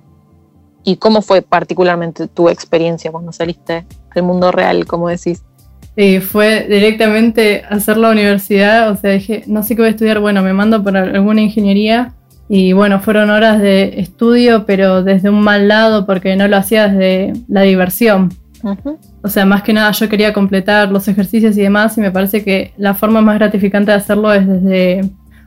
¿Y 0.84 0.98
cómo 0.98 1.22
fue 1.22 1.42
particularmente 1.42 2.28
tu 2.28 2.50
experiencia 2.50 3.12
cuando 3.12 3.32
saliste 3.32 3.86
al 4.16 4.24
mundo 4.24 4.52
real, 4.52 4.86
como 4.86 5.10
decís? 5.10 5.44
Sí, 5.96 6.20
fue 6.20 6.66
directamente 6.68 7.64
hacer 7.70 7.98
la 7.98 8.10
universidad, 8.10 8.90
o 8.90 8.96
sea, 8.96 9.12
dije, 9.12 9.44
no 9.48 9.62
sé 9.62 9.76
qué 9.76 9.84
voy 9.84 9.90
a 9.90 9.92
estudiar, 9.92 10.20
bueno, 10.20 10.42
me 10.42 10.54
mando 10.54 10.84
por 10.84 10.98
alguna 10.98 11.42
ingeniería 11.42 12.14
y 12.50 12.74
bueno, 12.74 13.00
fueron 13.00 13.30
horas 13.30 13.62
de 13.62 14.00
estudio, 14.00 14.66
pero 14.66 15.04
desde 15.04 15.30
un 15.30 15.42
mal 15.42 15.68
lado 15.68 16.06
porque 16.06 16.36
no 16.36 16.48
lo 16.48 16.58
hacía 16.58 16.88
desde 16.88 17.34
la 17.48 17.62
diversión. 17.62 18.34
O 19.22 19.28
sea, 19.28 19.46
más 19.46 19.64
que 19.64 19.74
nada 19.74 19.92
yo 19.92 20.08
quería 20.08 20.32
completar 20.34 20.90
los 20.90 21.08
ejercicios 21.08 21.58
y 21.58 21.62
demás 21.62 21.98
y 21.98 22.02
me 22.02 22.12
parece 22.12 22.44
que 22.44 22.74
la 22.78 22.94
forma 22.94 23.22
más 23.22 23.36
gratificante 23.36 23.92
de 23.92 23.98
hacerlo 23.98 24.34
es 24.34 24.48
desde 24.48 25.02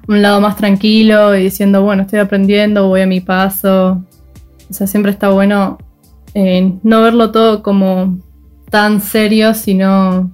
un 0.07 0.22
lado 0.22 0.40
más 0.40 0.57
tranquilo 0.57 1.35
y 1.35 1.44
diciendo, 1.44 1.83
bueno, 1.83 2.02
estoy 2.02 2.18
aprendiendo, 2.18 2.88
voy 2.88 3.00
a 3.00 3.07
mi 3.07 3.20
paso. 3.20 4.05
O 4.70 4.72
sea, 4.72 4.87
siempre 4.87 5.12
está 5.12 5.31
bueno 5.31 5.79
eh, 6.35 6.74
no 6.83 7.00
verlo 7.00 7.31
todo 7.31 7.62
como 7.62 8.18
tan 8.70 9.00
serio, 9.00 9.55
sino 9.55 10.31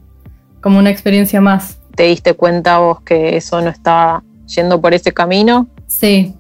como 0.61 0.79
una 0.81 0.91
experiencia 0.91 1.41
más. 1.41 1.79
¿Te 1.95 2.05
diste 2.05 2.35
cuenta 2.35 2.79
vos 2.79 3.03
que 3.03 3.37
eso 3.37 3.61
no 3.61 3.69
estaba 3.69 4.25
yendo 4.47 4.81
por 4.81 4.95
ese 4.95 5.13
camino? 5.13 5.69
Sí, 5.87 6.35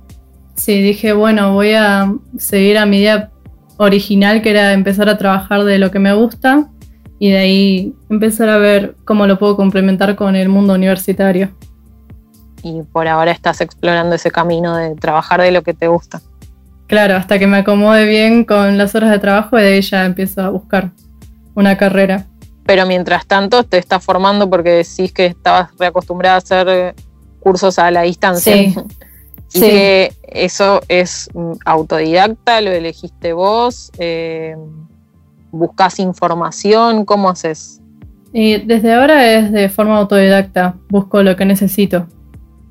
sí, 0.57 0.83
dije, 0.83 1.13
bueno, 1.13 1.53
voy 1.53 1.75
a 1.75 2.13
seguir 2.39 2.77
a 2.77 2.87
mi 2.87 2.99
idea 2.99 3.31
original, 3.77 4.43
que 4.43 4.51
era 4.51 4.73
empezar 4.73 5.09
a 5.09 5.19
trabajar 5.19 5.65
de 5.65 5.79
lo 5.79 5.91
que 5.91 5.99
me 5.99 6.13
gusta 6.13 6.69
y 7.19 7.31
de 7.31 7.39
ahí 7.39 7.95
empezar 8.11 8.49
a 8.49 8.59
ver 8.59 8.97
cómo 9.05 9.27
lo 9.27 9.39
puedo 9.39 9.57
complementar 9.57 10.17
con 10.17 10.37
el 10.37 10.49
mundo 10.49 10.75
universitario 10.75 11.51
y 12.63 12.83
por 12.83 13.09
ahora 13.09 13.33
estás 13.33 13.61
explorando 13.61 14.15
ese 14.15 14.31
camino 14.31 14.77
de 14.77 14.95
trabajar 14.95 15.41
de 15.41 15.51
lo 15.51 15.63
que 15.63 15.75
te 15.75 15.89
gusta. 15.89 16.21
Claro, 16.87 17.17
hasta 17.17 17.39
que 17.39 17.47
me 17.47 17.59
acomode 17.59 18.07
bien 18.07 18.45
con 18.45 18.79
las 18.79 18.95
horas 18.95 19.11
de 19.11 19.19
trabajo 19.19 19.59
y 19.59 19.63
de 19.63 19.69
ahí 19.75 19.81
ya 19.81 20.05
empiezo 20.05 20.43
a 20.43 20.51
buscar 20.51 20.91
una 21.55 21.77
carrera. 21.77 22.27
Pero 22.65 22.87
mientras 22.87 23.27
tanto 23.27 23.65
te 23.65 23.79
estás 23.79 24.05
formando 24.05 24.49
porque 24.49 24.71
decís 24.71 25.13
que 25.13 25.27
estabas 25.27 25.71
reacostumbrada 25.79 26.37
a 26.37 26.39
hacer 26.39 26.95
cursos 27.41 27.79
a 27.79 27.91
la 27.91 28.03
distancia. 28.03 28.55
Sí. 28.55 28.75
y 29.55 29.61
que 29.61 30.13
eso 30.27 30.81
es 30.89 31.29
autodidacta, 31.65 32.61
lo 32.61 32.71
elegiste 32.71 33.33
vos, 33.33 33.91
eh, 33.99 34.57
buscas 35.51 35.99
información, 35.99 37.05
¿cómo 37.05 37.29
haces? 37.29 37.81
Y 38.33 38.59
desde 38.59 38.95
ahora 38.95 39.31
es 39.31 39.53
de 39.53 39.69
forma 39.69 39.99
autodidacta, 39.99 40.77
busco 40.89 41.23
lo 41.23 41.37
que 41.37 41.45
necesito. 41.45 42.07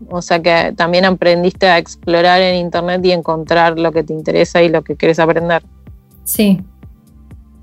O 0.09 0.21
sea 0.21 0.41
que 0.41 0.73
también 0.75 1.05
aprendiste 1.05 1.67
a 1.67 1.77
explorar 1.77 2.41
en 2.41 2.55
internet 2.55 3.01
y 3.05 3.11
encontrar 3.11 3.77
lo 3.77 3.91
que 3.91 4.03
te 4.03 4.13
interesa 4.13 4.63
y 4.63 4.69
lo 4.69 4.83
que 4.83 4.95
quieres 4.95 5.19
aprender. 5.19 5.63
Sí. 6.23 6.61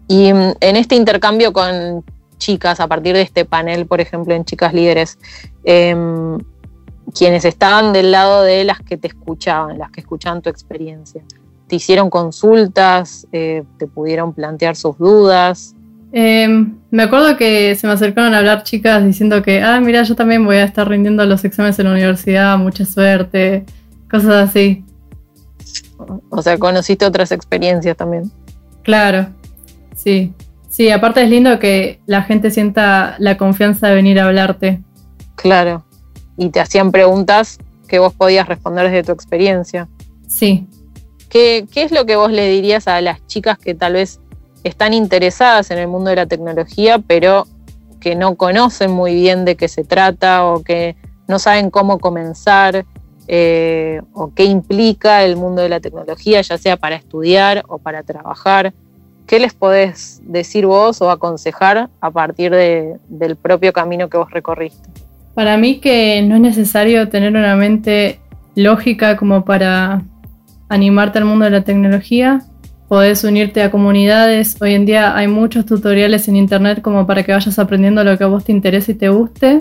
Y 0.06 0.32
mm, 0.32 0.52
en 0.60 0.76
este 0.76 0.94
intercambio 0.94 1.52
con 1.52 2.04
chicas, 2.38 2.80
a 2.80 2.86
partir 2.86 3.14
de 3.14 3.22
este 3.22 3.44
panel, 3.44 3.86
por 3.86 4.00
ejemplo, 4.00 4.34
en 4.34 4.44
Chicas 4.44 4.72
Líderes, 4.72 5.18
em, 5.64 6.38
quienes 7.14 7.44
estaban 7.44 7.92
del 7.92 8.12
lado 8.12 8.42
de 8.42 8.64
las 8.64 8.80
que 8.80 8.96
te 8.96 9.08
escuchaban, 9.08 9.78
las 9.78 9.90
que 9.90 10.00
escuchaban 10.00 10.42
tu 10.42 10.50
experiencia, 10.50 11.22
¿te 11.66 11.76
hicieron 11.76 12.10
consultas? 12.10 13.26
Eh, 13.32 13.64
¿Te 13.78 13.86
pudieron 13.86 14.32
plantear 14.32 14.76
sus 14.76 14.98
dudas? 14.98 15.74
Em, 16.10 16.78
me 16.90 17.02
acuerdo 17.02 17.36
que 17.36 17.74
se 17.74 17.86
me 17.86 17.92
acercaron 17.92 18.32
a 18.34 18.38
hablar 18.38 18.62
chicas 18.62 19.04
diciendo 19.04 19.42
que, 19.42 19.62
ah, 19.62 19.78
mira, 19.80 20.02
yo 20.02 20.16
también 20.16 20.44
voy 20.44 20.56
a 20.56 20.64
estar 20.64 20.88
rindiendo 20.88 21.24
los 21.26 21.44
exámenes 21.44 21.78
en 21.78 21.86
la 21.86 21.92
universidad, 21.92 22.56
mucha 22.56 22.84
suerte, 22.86 23.66
cosas 24.10 24.48
así. 24.48 24.84
O 26.30 26.40
sea, 26.40 26.56
conociste 26.58 27.04
otras 27.04 27.30
experiencias 27.30 27.96
también. 27.96 28.30
Claro, 28.82 29.28
sí. 29.94 30.32
Sí, 30.68 30.90
aparte 30.90 31.22
es 31.22 31.28
lindo 31.28 31.58
que 31.58 32.00
la 32.06 32.22
gente 32.22 32.50
sienta 32.50 33.16
la 33.18 33.36
confianza 33.36 33.88
de 33.88 33.96
venir 33.96 34.20
a 34.20 34.26
hablarte. 34.26 34.80
Claro. 35.34 35.84
Y 36.38 36.48
te 36.48 36.60
hacían 36.60 36.90
preguntas 36.90 37.58
que 37.86 37.98
vos 37.98 38.14
podías 38.14 38.48
responder 38.48 38.86
desde 38.86 39.02
tu 39.02 39.12
experiencia. 39.12 39.88
Sí. 40.26 40.66
¿Qué, 41.28 41.66
¿Qué 41.70 41.82
es 41.82 41.92
lo 41.92 42.06
que 42.06 42.16
vos 42.16 42.32
le 42.32 42.48
dirías 42.48 42.88
a 42.88 43.00
las 43.02 43.26
chicas 43.26 43.58
que 43.58 43.74
tal 43.74 43.92
vez 43.92 44.20
están 44.64 44.94
interesadas 44.94 45.70
en 45.70 45.78
el 45.78 45.88
mundo 45.88 46.10
de 46.10 46.16
la 46.16 46.26
tecnología, 46.26 46.98
pero 46.98 47.46
que 48.00 48.14
no 48.14 48.36
conocen 48.36 48.90
muy 48.90 49.14
bien 49.14 49.44
de 49.44 49.56
qué 49.56 49.68
se 49.68 49.84
trata 49.84 50.46
o 50.46 50.62
que 50.62 50.96
no 51.26 51.38
saben 51.38 51.70
cómo 51.70 51.98
comenzar 51.98 52.86
eh, 53.26 54.00
o 54.14 54.32
qué 54.34 54.44
implica 54.44 55.24
el 55.24 55.36
mundo 55.36 55.60
de 55.62 55.68
la 55.68 55.80
tecnología, 55.80 56.40
ya 56.40 56.56
sea 56.56 56.76
para 56.76 56.96
estudiar 56.96 57.64
o 57.68 57.78
para 57.78 58.02
trabajar. 58.02 58.72
¿Qué 59.26 59.38
les 59.38 59.52
podés 59.52 60.22
decir 60.24 60.64
vos 60.64 61.02
o 61.02 61.10
aconsejar 61.10 61.90
a 62.00 62.10
partir 62.10 62.50
del 62.52 63.36
propio 63.36 63.74
camino 63.74 64.08
que 64.08 64.16
vos 64.16 64.30
recorriste? 64.30 64.88
Para 65.38 65.56
mí 65.56 65.78
que 65.78 66.20
no 66.22 66.34
es 66.34 66.40
necesario 66.40 67.10
tener 67.10 67.36
una 67.36 67.54
mente 67.54 68.18
lógica 68.56 69.16
como 69.16 69.44
para 69.44 70.02
animarte 70.68 71.20
al 71.20 71.26
mundo 71.26 71.44
de 71.44 71.52
la 71.52 71.60
tecnología, 71.60 72.40
Podés 72.88 73.22
unirte 73.22 73.62
a 73.62 73.70
comunidades. 73.70 74.60
Hoy 74.60 74.74
en 74.74 74.84
día 74.84 75.16
hay 75.16 75.28
muchos 75.28 75.64
tutoriales 75.64 76.26
en 76.26 76.34
internet 76.34 76.82
como 76.82 77.06
para 77.06 77.22
que 77.22 77.30
vayas 77.30 77.56
aprendiendo 77.60 78.02
lo 78.02 78.18
que 78.18 78.24
a 78.24 78.26
vos 78.26 78.42
te 78.42 78.50
interese 78.50 78.90
y 78.90 78.94
te 78.96 79.10
guste. 79.10 79.60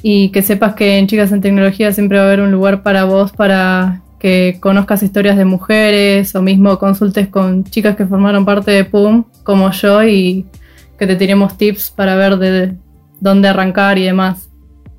Y 0.00 0.30
que 0.30 0.40
sepas 0.40 0.74
que 0.74 0.96
en 0.96 1.06
Chicas 1.06 1.32
en 1.32 1.42
Tecnología 1.42 1.92
siempre 1.92 2.16
va 2.16 2.24
a 2.24 2.26
haber 2.28 2.40
un 2.40 2.50
lugar 2.50 2.82
para 2.82 3.04
vos 3.04 3.30
para 3.30 4.00
que 4.18 4.56
conozcas 4.58 5.02
historias 5.02 5.36
de 5.36 5.44
mujeres 5.44 6.34
o 6.34 6.40
mismo 6.40 6.78
consultes 6.78 7.28
con 7.28 7.64
chicas 7.64 7.94
que 7.94 8.06
formaron 8.06 8.46
parte 8.46 8.70
de 8.70 8.86
PUM 8.86 9.24
como 9.42 9.70
yo 9.70 10.02
y 10.02 10.46
que 10.98 11.06
te 11.06 11.16
tiremos 11.16 11.58
tips 11.58 11.90
para 11.90 12.16
ver 12.16 12.38
de 12.38 12.72
dónde 13.20 13.48
arrancar 13.48 13.98
y 13.98 14.04
demás. 14.04 14.48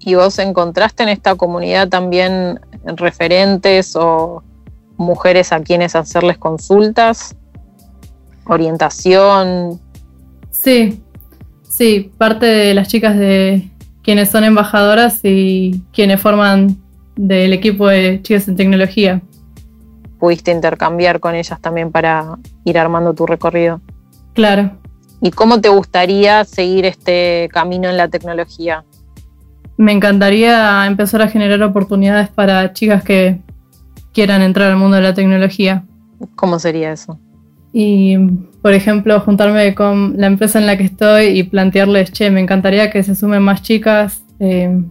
¿Y 0.05 0.15
vos 0.15 0.39
encontraste 0.39 1.03
en 1.03 1.09
esta 1.09 1.35
comunidad 1.35 1.89
también 1.89 2.61
referentes 2.85 3.95
o 3.95 4.43
mujeres 4.97 5.51
a 5.51 5.61
quienes 5.61 5.95
hacerles 5.95 6.37
consultas? 6.37 7.35
orientación. 8.45 9.79
Sí, 10.49 11.03
sí, 11.63 12.11
parte 12.17 12.45
de 12.45 12.73
las 12.73 12.87
chicas 12.87 13.17
de 13.17 13.69
quienes 14.03 14.29
son 14.29 14.43
embajadoras 14.43 15.19
y 15.23 15.83
quienes 15.91 16.21
forman 16.21 16.77
del 17.15 17.53
equipo 17.53 17.87
de 17.87 18.21
chicas 18.21 18.47
en 18.47 18.55
tecnología. 18.55 19.21
Pudiste 20.19 20.51
intercambiar 20.51 21.19
con 21.19 21.35
ellas 21.35 21.59
también 21.59 21.91
para 21.91 22.37
ir 22.63 22.77
armando 22.77 23.13
tu 23.13 23.25
recorrido. 23.25 23.81
Claro. 24.33 24.77
¿Y 25.21 25.31
cómo 25.31 25.59
te 25.59 25.69
gustaría 25.69 26.45
seguir 26.45 26.85
este 26.85 27.49
camino 27.51 27.89
en 27.89 27.97
la 27.97 28.07
tecnología? 28.07 28.85
Me 29.77 29.91
encantaría 29.91 30.85
empezar 30.87 31.21
a 31.21 31.27
generar 31.27 31.61
oportunidades 31.63 32.29
para 32.29 32.73
chicas 32.73 33.03
que 33.03 33.41
quieran 34.13 34.41
entrar 34.41 34.71
al 34.71 34.77
mundo 34.77 34.95
de 34.95 35.03
la 35.03 35.13
tecnología. 35.13 35.83
¿Cómo 36.35 36.59
sería 36.59 36.91
eso? 36.91 37.19
y, 37.77 38.17
por 38.61 38.71
ejemplo, 38.71 39.19
juntarme 39.19 39.75
con 39.75 40.13
la 40.15 40.27
empresa 40.27 40.59
en 40.59 40.65
la 40.65 40.77
que 40.77 40.85
estoy 40.85 41.25
y 41.37 41.43
plantearles, 41.43 42.09
che, 42.13 42.31
me 42.31 42.39
encantaría 42.39 42.89
que 42.89 43.03
se 43.03 43.15
sumen 43.15 43.41
más 43.41 43.63
chicas, 43.63 44.23
eh, 44.39 44.81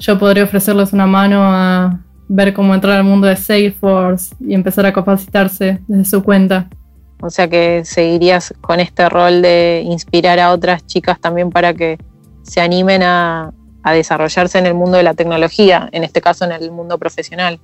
yo 0.00 0.18
podría 0.18 0.42
ofrecerles 0.42 0.92
una 0.92 1.06
mano 1.06 1.38
a 1.40 2.00
ver 2.26 2.52
cómo 2.52 2.74
entrar 2.74 2.96
al 2.96 3.04
mundo 3.04 3.28
de 3.28 3.36
Salesforce 3.36 4.34
y 4.40 4.54
empezar 4.54 4.86
a 4.86 4.92
capacitarse 4.92 5.78
desde 5.86 6.04
su 6.04 6.24
cuenta. 6.24 6.68
O 7.20 7.30
sea 7.30 7.48
que 7.48 7.84
seguirías 7.84 8.52
con 8.60 8.80
este 8.80 9.08
rol 9.08 9.40
de 9.40 9.84
inspirar 9.86 10.40
a 10.40 10.50
otras 10.50 10.84
chicas 10.84 11.20
también 11.20 11.50
para 11.50 11.74
que 11.74 11.96
se 12.42 12.60
animen 12.60 13.04
a, 13.04 13.52
a 13.86 13.92
desarrollarse 13.92 14.58
en 14.58 14.66
el 14.66 14.74
mundo 14.74 14.96
de 14.96 15.04
la 15.04 15.14
tecnología, 15.14 15.88
en 15.92 16.02
este 16.02 16.20
caso 16.20 16.44
en 16.44 16.50
el 16.50 16.72
mundo 16.72 16.98
profesional. 16.98 17.60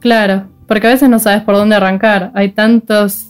Claro, 0.00 0.48
porque 0.66 0.88
a 0.88 0.90
veces 0.90 1.08
no 1.08 1.20
sabes 1.20 1.42
por 1.44 1.54
dónde 1.54 1.76
arrancar. 1.76 2.32
Hay 2.34 2.50
tantos 2.50 3.28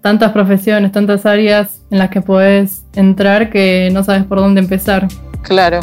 tantas 0.00 0.32
profesiones, 0.32 0.92
tantas 0.92 1.26
áreas 1.26 1.82
en 1.90 1.98
las 1.98 2.08
que 2.08 2.22
puedes 2.22 2.84
entrar 2.94 3.50
que 3.50 3.90
no 3.92 4.02
sabes 4.02 4.24
por 4.24 4.38
dónde 4.38 4.62
empezar. 4.62 5.08
Claro. 5.42 5.80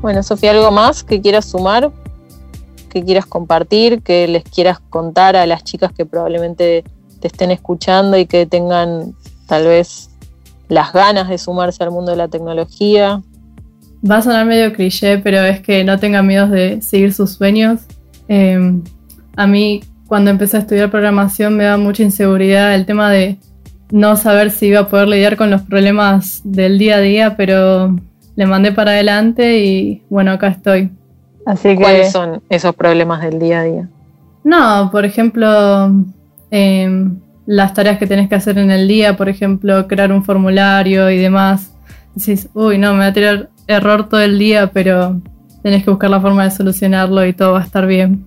Bueno, 0.00 0.22
Sofía, 0.22 0.52
¿algo 0.52 0.70
más 0.70 1.04
que 1.04 1.20
quieras 1.20 1.44
sumar? 1.44 1.92
¿Que 2.88 3.04
quieras 3.04 3.26
compartir? 3.26 4.00
¿Que 4.00 4.26
les 4.26 4.44
quieras 4.44 4.80
contar 4.88 5.36
a 5.36 5.44
las 5.44 5.64
chicas 5.64 5.92
que 5.92 6.06
probablemente 6.06 6.82
te 7.20 7.26
estén 7.26 7.50
escuchando 7.50 8.16
y 8.16 8.24
que 8.24 8.46
tengan 8.46 9.14
tal 9.46 9.64
vez 9.64 10.08
las 10.68 10.92
ganas 10.92 11.28
de 11.28 11.38
sumarse 11.38 11.82
al 11.82 11.90
mundo 11.90 12.10
de 12.10 12.16
la 12.16 12.28
tecnología? 12.28 13.20
Va 14.08 14.18
a 14.18 14.22
sonar 14.22 14.46
medio 14.46 14.72
cliché, 14.72 15.18
pero 15.18 15.38
es 15.38 15.60
que 15.60 15.84
no 15.84 15.98
tengan 15.98 16.26
miedo 16.26 16.48
de 16.48 16.82
seguir 16.82 17.12
sus 17.12 17.32
sueños. 17.32 17.80
Eh, 18.28 18.80
a 19.36 19.46
mí 19.46 19.82
cuando 20.06 20.30
empecé 20.30 20.58
a 20.58 20.60
estudiar 20.60 20.90
programación 20.90 21.56
me 21.56 21.64
da 21.64 21.76
mucha 21.76 22.02
inseguridad 22.02 22.74
el 22.74 22.86
tema 22.86 23.10
de 23.10 23.38
no 23.90 24.16
saber 24.16 24.50
si 24.50 24.66
iba 24.66 24.80
a 24.80 24.88
poder 24.88 25.08
lidiar 25.08 25.36
con 25.36 25.50
los 25.50 25.62
problemas 25.62 26.40
del 26.44 26.78
día 26.78 26.96
a 26.96 27.00
día, 27.00 27.36
pero 27.36 27.96
le 28.36 28.46
mandé 28.46 28.72
para 28.72 28.92
adelante 28.92 29.58
y 29.58 30.02
bueno, 30.10 30.32
acá 30.32 30.48
estoy. 30.48 30.90
Así 31.46 31.74
¿Cuáles 31.74 32.10
son 32.10 32.42
esos 32.48 32.74
problemas 32.74 33.22
del 33.22 33.38
día 33.38 33.60
a 33.60 33.64
día? 33.64 33.88
No, 34.42 34.88
por 34.90 35.04
ejemplo, 35.04 35.92
em, 36.50 37.18
las 37.46 37.74
tareas 37.74 37.98
que 37.98 38.06
tenés 38.06 38.28
que 38.28 38.34
hacer 38.34 38.58
en 38.58 38.70
el 38.70 38.88
día, 38.88 39.16
por 39.16 39.28
ejemplo, 39.28 39.86
crear 39.86 40.12
un 40.12 40.24
formulario 40.24 41.10
y 41.10 41.18
demás. 41.18 41.72
Decís, 42.14 42.48
uy, 42.54 42.78
no, 42.78 42.92
me 42.92 43.00
va 43.00 43.06
a 43.06 43.12
tirar 43.12 43.50
error 43.66 44.08
todo 44.08 44.20
el 44.20 44.38
día, 44.38 44.70
pero 44.72 45.20
tenés 45.62 45.84
que 45.84 45.90
buscar 45.90 46.10
la 46.10 46.20
forma 46.20 46.44
de 46.44 46.50
solucionarlo 46.50 47.24
y 47.26 47.32
todo 47.32 47.52
va 47.52 47.60
a 47.60 47.64
estar 47.64 47.86
bien. 47.86 48.26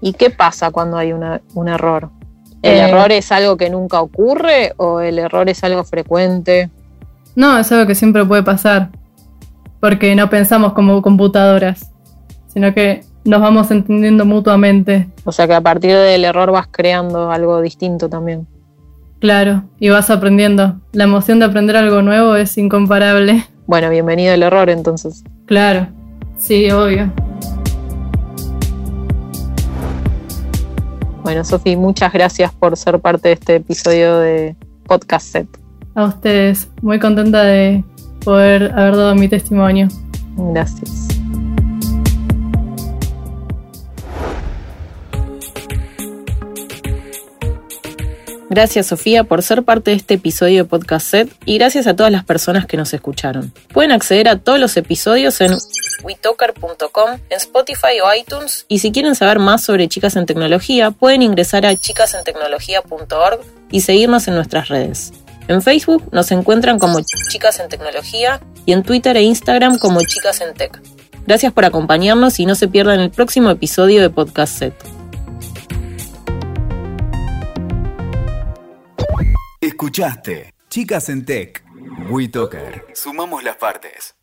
¿Y 0.00 0.12
qué 0.12 0.30
pasa 0.30 0.70
cuando 0.70 0.96
hay 0.96 1.12
un 1.12 1.68
error? 1.68 2.10
¿El 2.62 2.78
eh, 2.78 2.88
error 2.88 3.12
es 3.12 3.30
algo 3.32 3.56
que 3.56 3.68
nunca 3.68 4.00
ocurre 4.00 4.72
o 4.76 5.00
el 5.00 5.18
error 5.18 5.48
es 5.48 5.62
algo 5.64 5.84
frecuente? 5.84 6.70
No, 7.36 7.58
es 7.58 7.70
algo 7.72 7.86
que 7.86 7.94
siempre 7.94 8.24
puede 8.24 8.42
pasar, 8.42 8.90
porque 9.80 10.14
no 10.14 10.30
pensamos 10.30 10.72
como 10.72 11.02
computadoras, 11.02 11.90
sino 12.48 12.72
que 12.72 13.04
nos 13.24 13.40
vamos 13.40 13.70
entendiendo 13.70 14.24
mutuamente. 14.24 15.08
O 15.24 15.32
sea 15.32 15.46
que 15.46 15.54
a 15.54 15.60
partir 15.60 15.94
del 15.94 16.24
error 16.24 16.52
vas 16.52 16.68
creando 16.70 17.30
algo 17.30 17.60
distinto 17.60 18.08
también. 18.08 18.46
Claro, 19.24 19.64
y 19.80 19.88
vas 19.88 20.10
aprendiendo. 20.10 20.82
La 20.92 21.04
emoción 21.04 21.38
de 21.38 21.46
aprender 21.46 21.78
algo 21.78 22.02
nuevo 22.02 22.36
es 22.36 22.58
incomparable. 22.58 23.42
Bueno, 23.66 23.88
bienvenido 23.88 24.34
al 24.34 24.42
error 24.42 24.68
entonces. 24.68 25.24
Claro, 25.46 25.88
sí, 26.36 26.70
obvio. 26.70 27.10
Bueno, 31.22 31.42
Sofi, 31.42 31.74
muchas 31.74 32.12
gracias 32.12 32.52
por 32.52 32.76
ser 32.76 33.00
parte 33.00 33.28
de 33.28 33.34
este 33.36 33.54
episodio 33.54 34.18
de 34.18 34.56
Podcast 34.86 35.26
Set. 35.28 35.48
A 35.94 36.04
ustedes, 36.04 36.68
muy 36.82 36.98
contenta 36.98 37.44
de 37.44 37.82
poder 38.26 38.72
haber 38.72 38.94
dado 38.94 39.14
mi 39.14 39.28
testimonio. 39.28 39.88
Gracias. 40.36 41.13
Gracias 48.50 48.86
Sofía 48.86 49.24
por 49.24 49.42
ser 49.42 49.62
parte 49.62 49.90
de 49.90 49.96
este 49.96 50.14
episodio 50.14 50.62
de 50.62 50.68
Podcast 50.68 51.06
Set 51.06 51.34
y 51.46 51.58
gracias 51.58 51.86
a 51.86 51.96
todas 51.96 52.12
las 52.12 52.24
personas 52.24 52.66
que 52.66 52.76
nos 52.76 52.92
escucharon. 52.92 53.52
Pueden 53.72 53.92
acceder 53.92 54.28
a 54.28 54.38
todos 54.38 54.60
los 54.60 54.76
episodios 54.76 55.40
en 55.40 55.56
WeTalker.com, 56.02 57.10
en 57.30 57.36
Spotify 57.36 58.00
o 58.04 58.14
iTunes 58.14 58.66
y 58.68 58.80
si 58.80 58.92
quieren 58.92 59.14
saber 59.14 59.38
más 59.38 59.62
sobre 59.62 59.88
Chicas 59.88 60.16
en 60.16 60.26
Tecnología 60.26 60.90
pueden 60.90 61.22
ingresar 61.22 61.64
a 61.64 61.74
chicasentecnología.org 61.74 63.40
y 63.70 63.80
seguirnos 63.80 64.28
en 64.28 64.34
nuestras 64.34 64.68
redes. 64.68 65.12
En 65.48 65.62
Facebook 65.62 66.08
nos 66.12 66.30
encuentran 66.30 66.78
como 66.78 67.00
Chicas 67.30 67.60
en 67.60 67.68
Tecnología 67.68 68.40
y 68.66 68.72
en 68.72 68.82
Twitter 68.82 69.16
e 69.16 69.22
Instagram 69.22 69.78
como 69.78 70.00
Chicas 70.00 70.40
en 70.40 70.54
Tech. 70.54 70.80
Gracias 71.26 71.52
por 71.52 71.64
acompañarnos 71.64 72.38
y 72.38 72.46
no 72.46 72.54
se 72.54 72.68
pierdan 72.68 73.00
el 73.00 73.10
próximo 73.10 73.50
episodio 73.50 74.02
de 74.02 74.10
Podcast 74.10 74.58
Set. 74.58 75.03
Escuchaste 79.74 80.54
Chicas 80.70 81.08
en 81.08 81.24
Tech. 81.24 81.64
WeToker. 82.08 82.86
Sumamos 82.94 83.42
las 83.42 83.56
partes. 83.56 84.13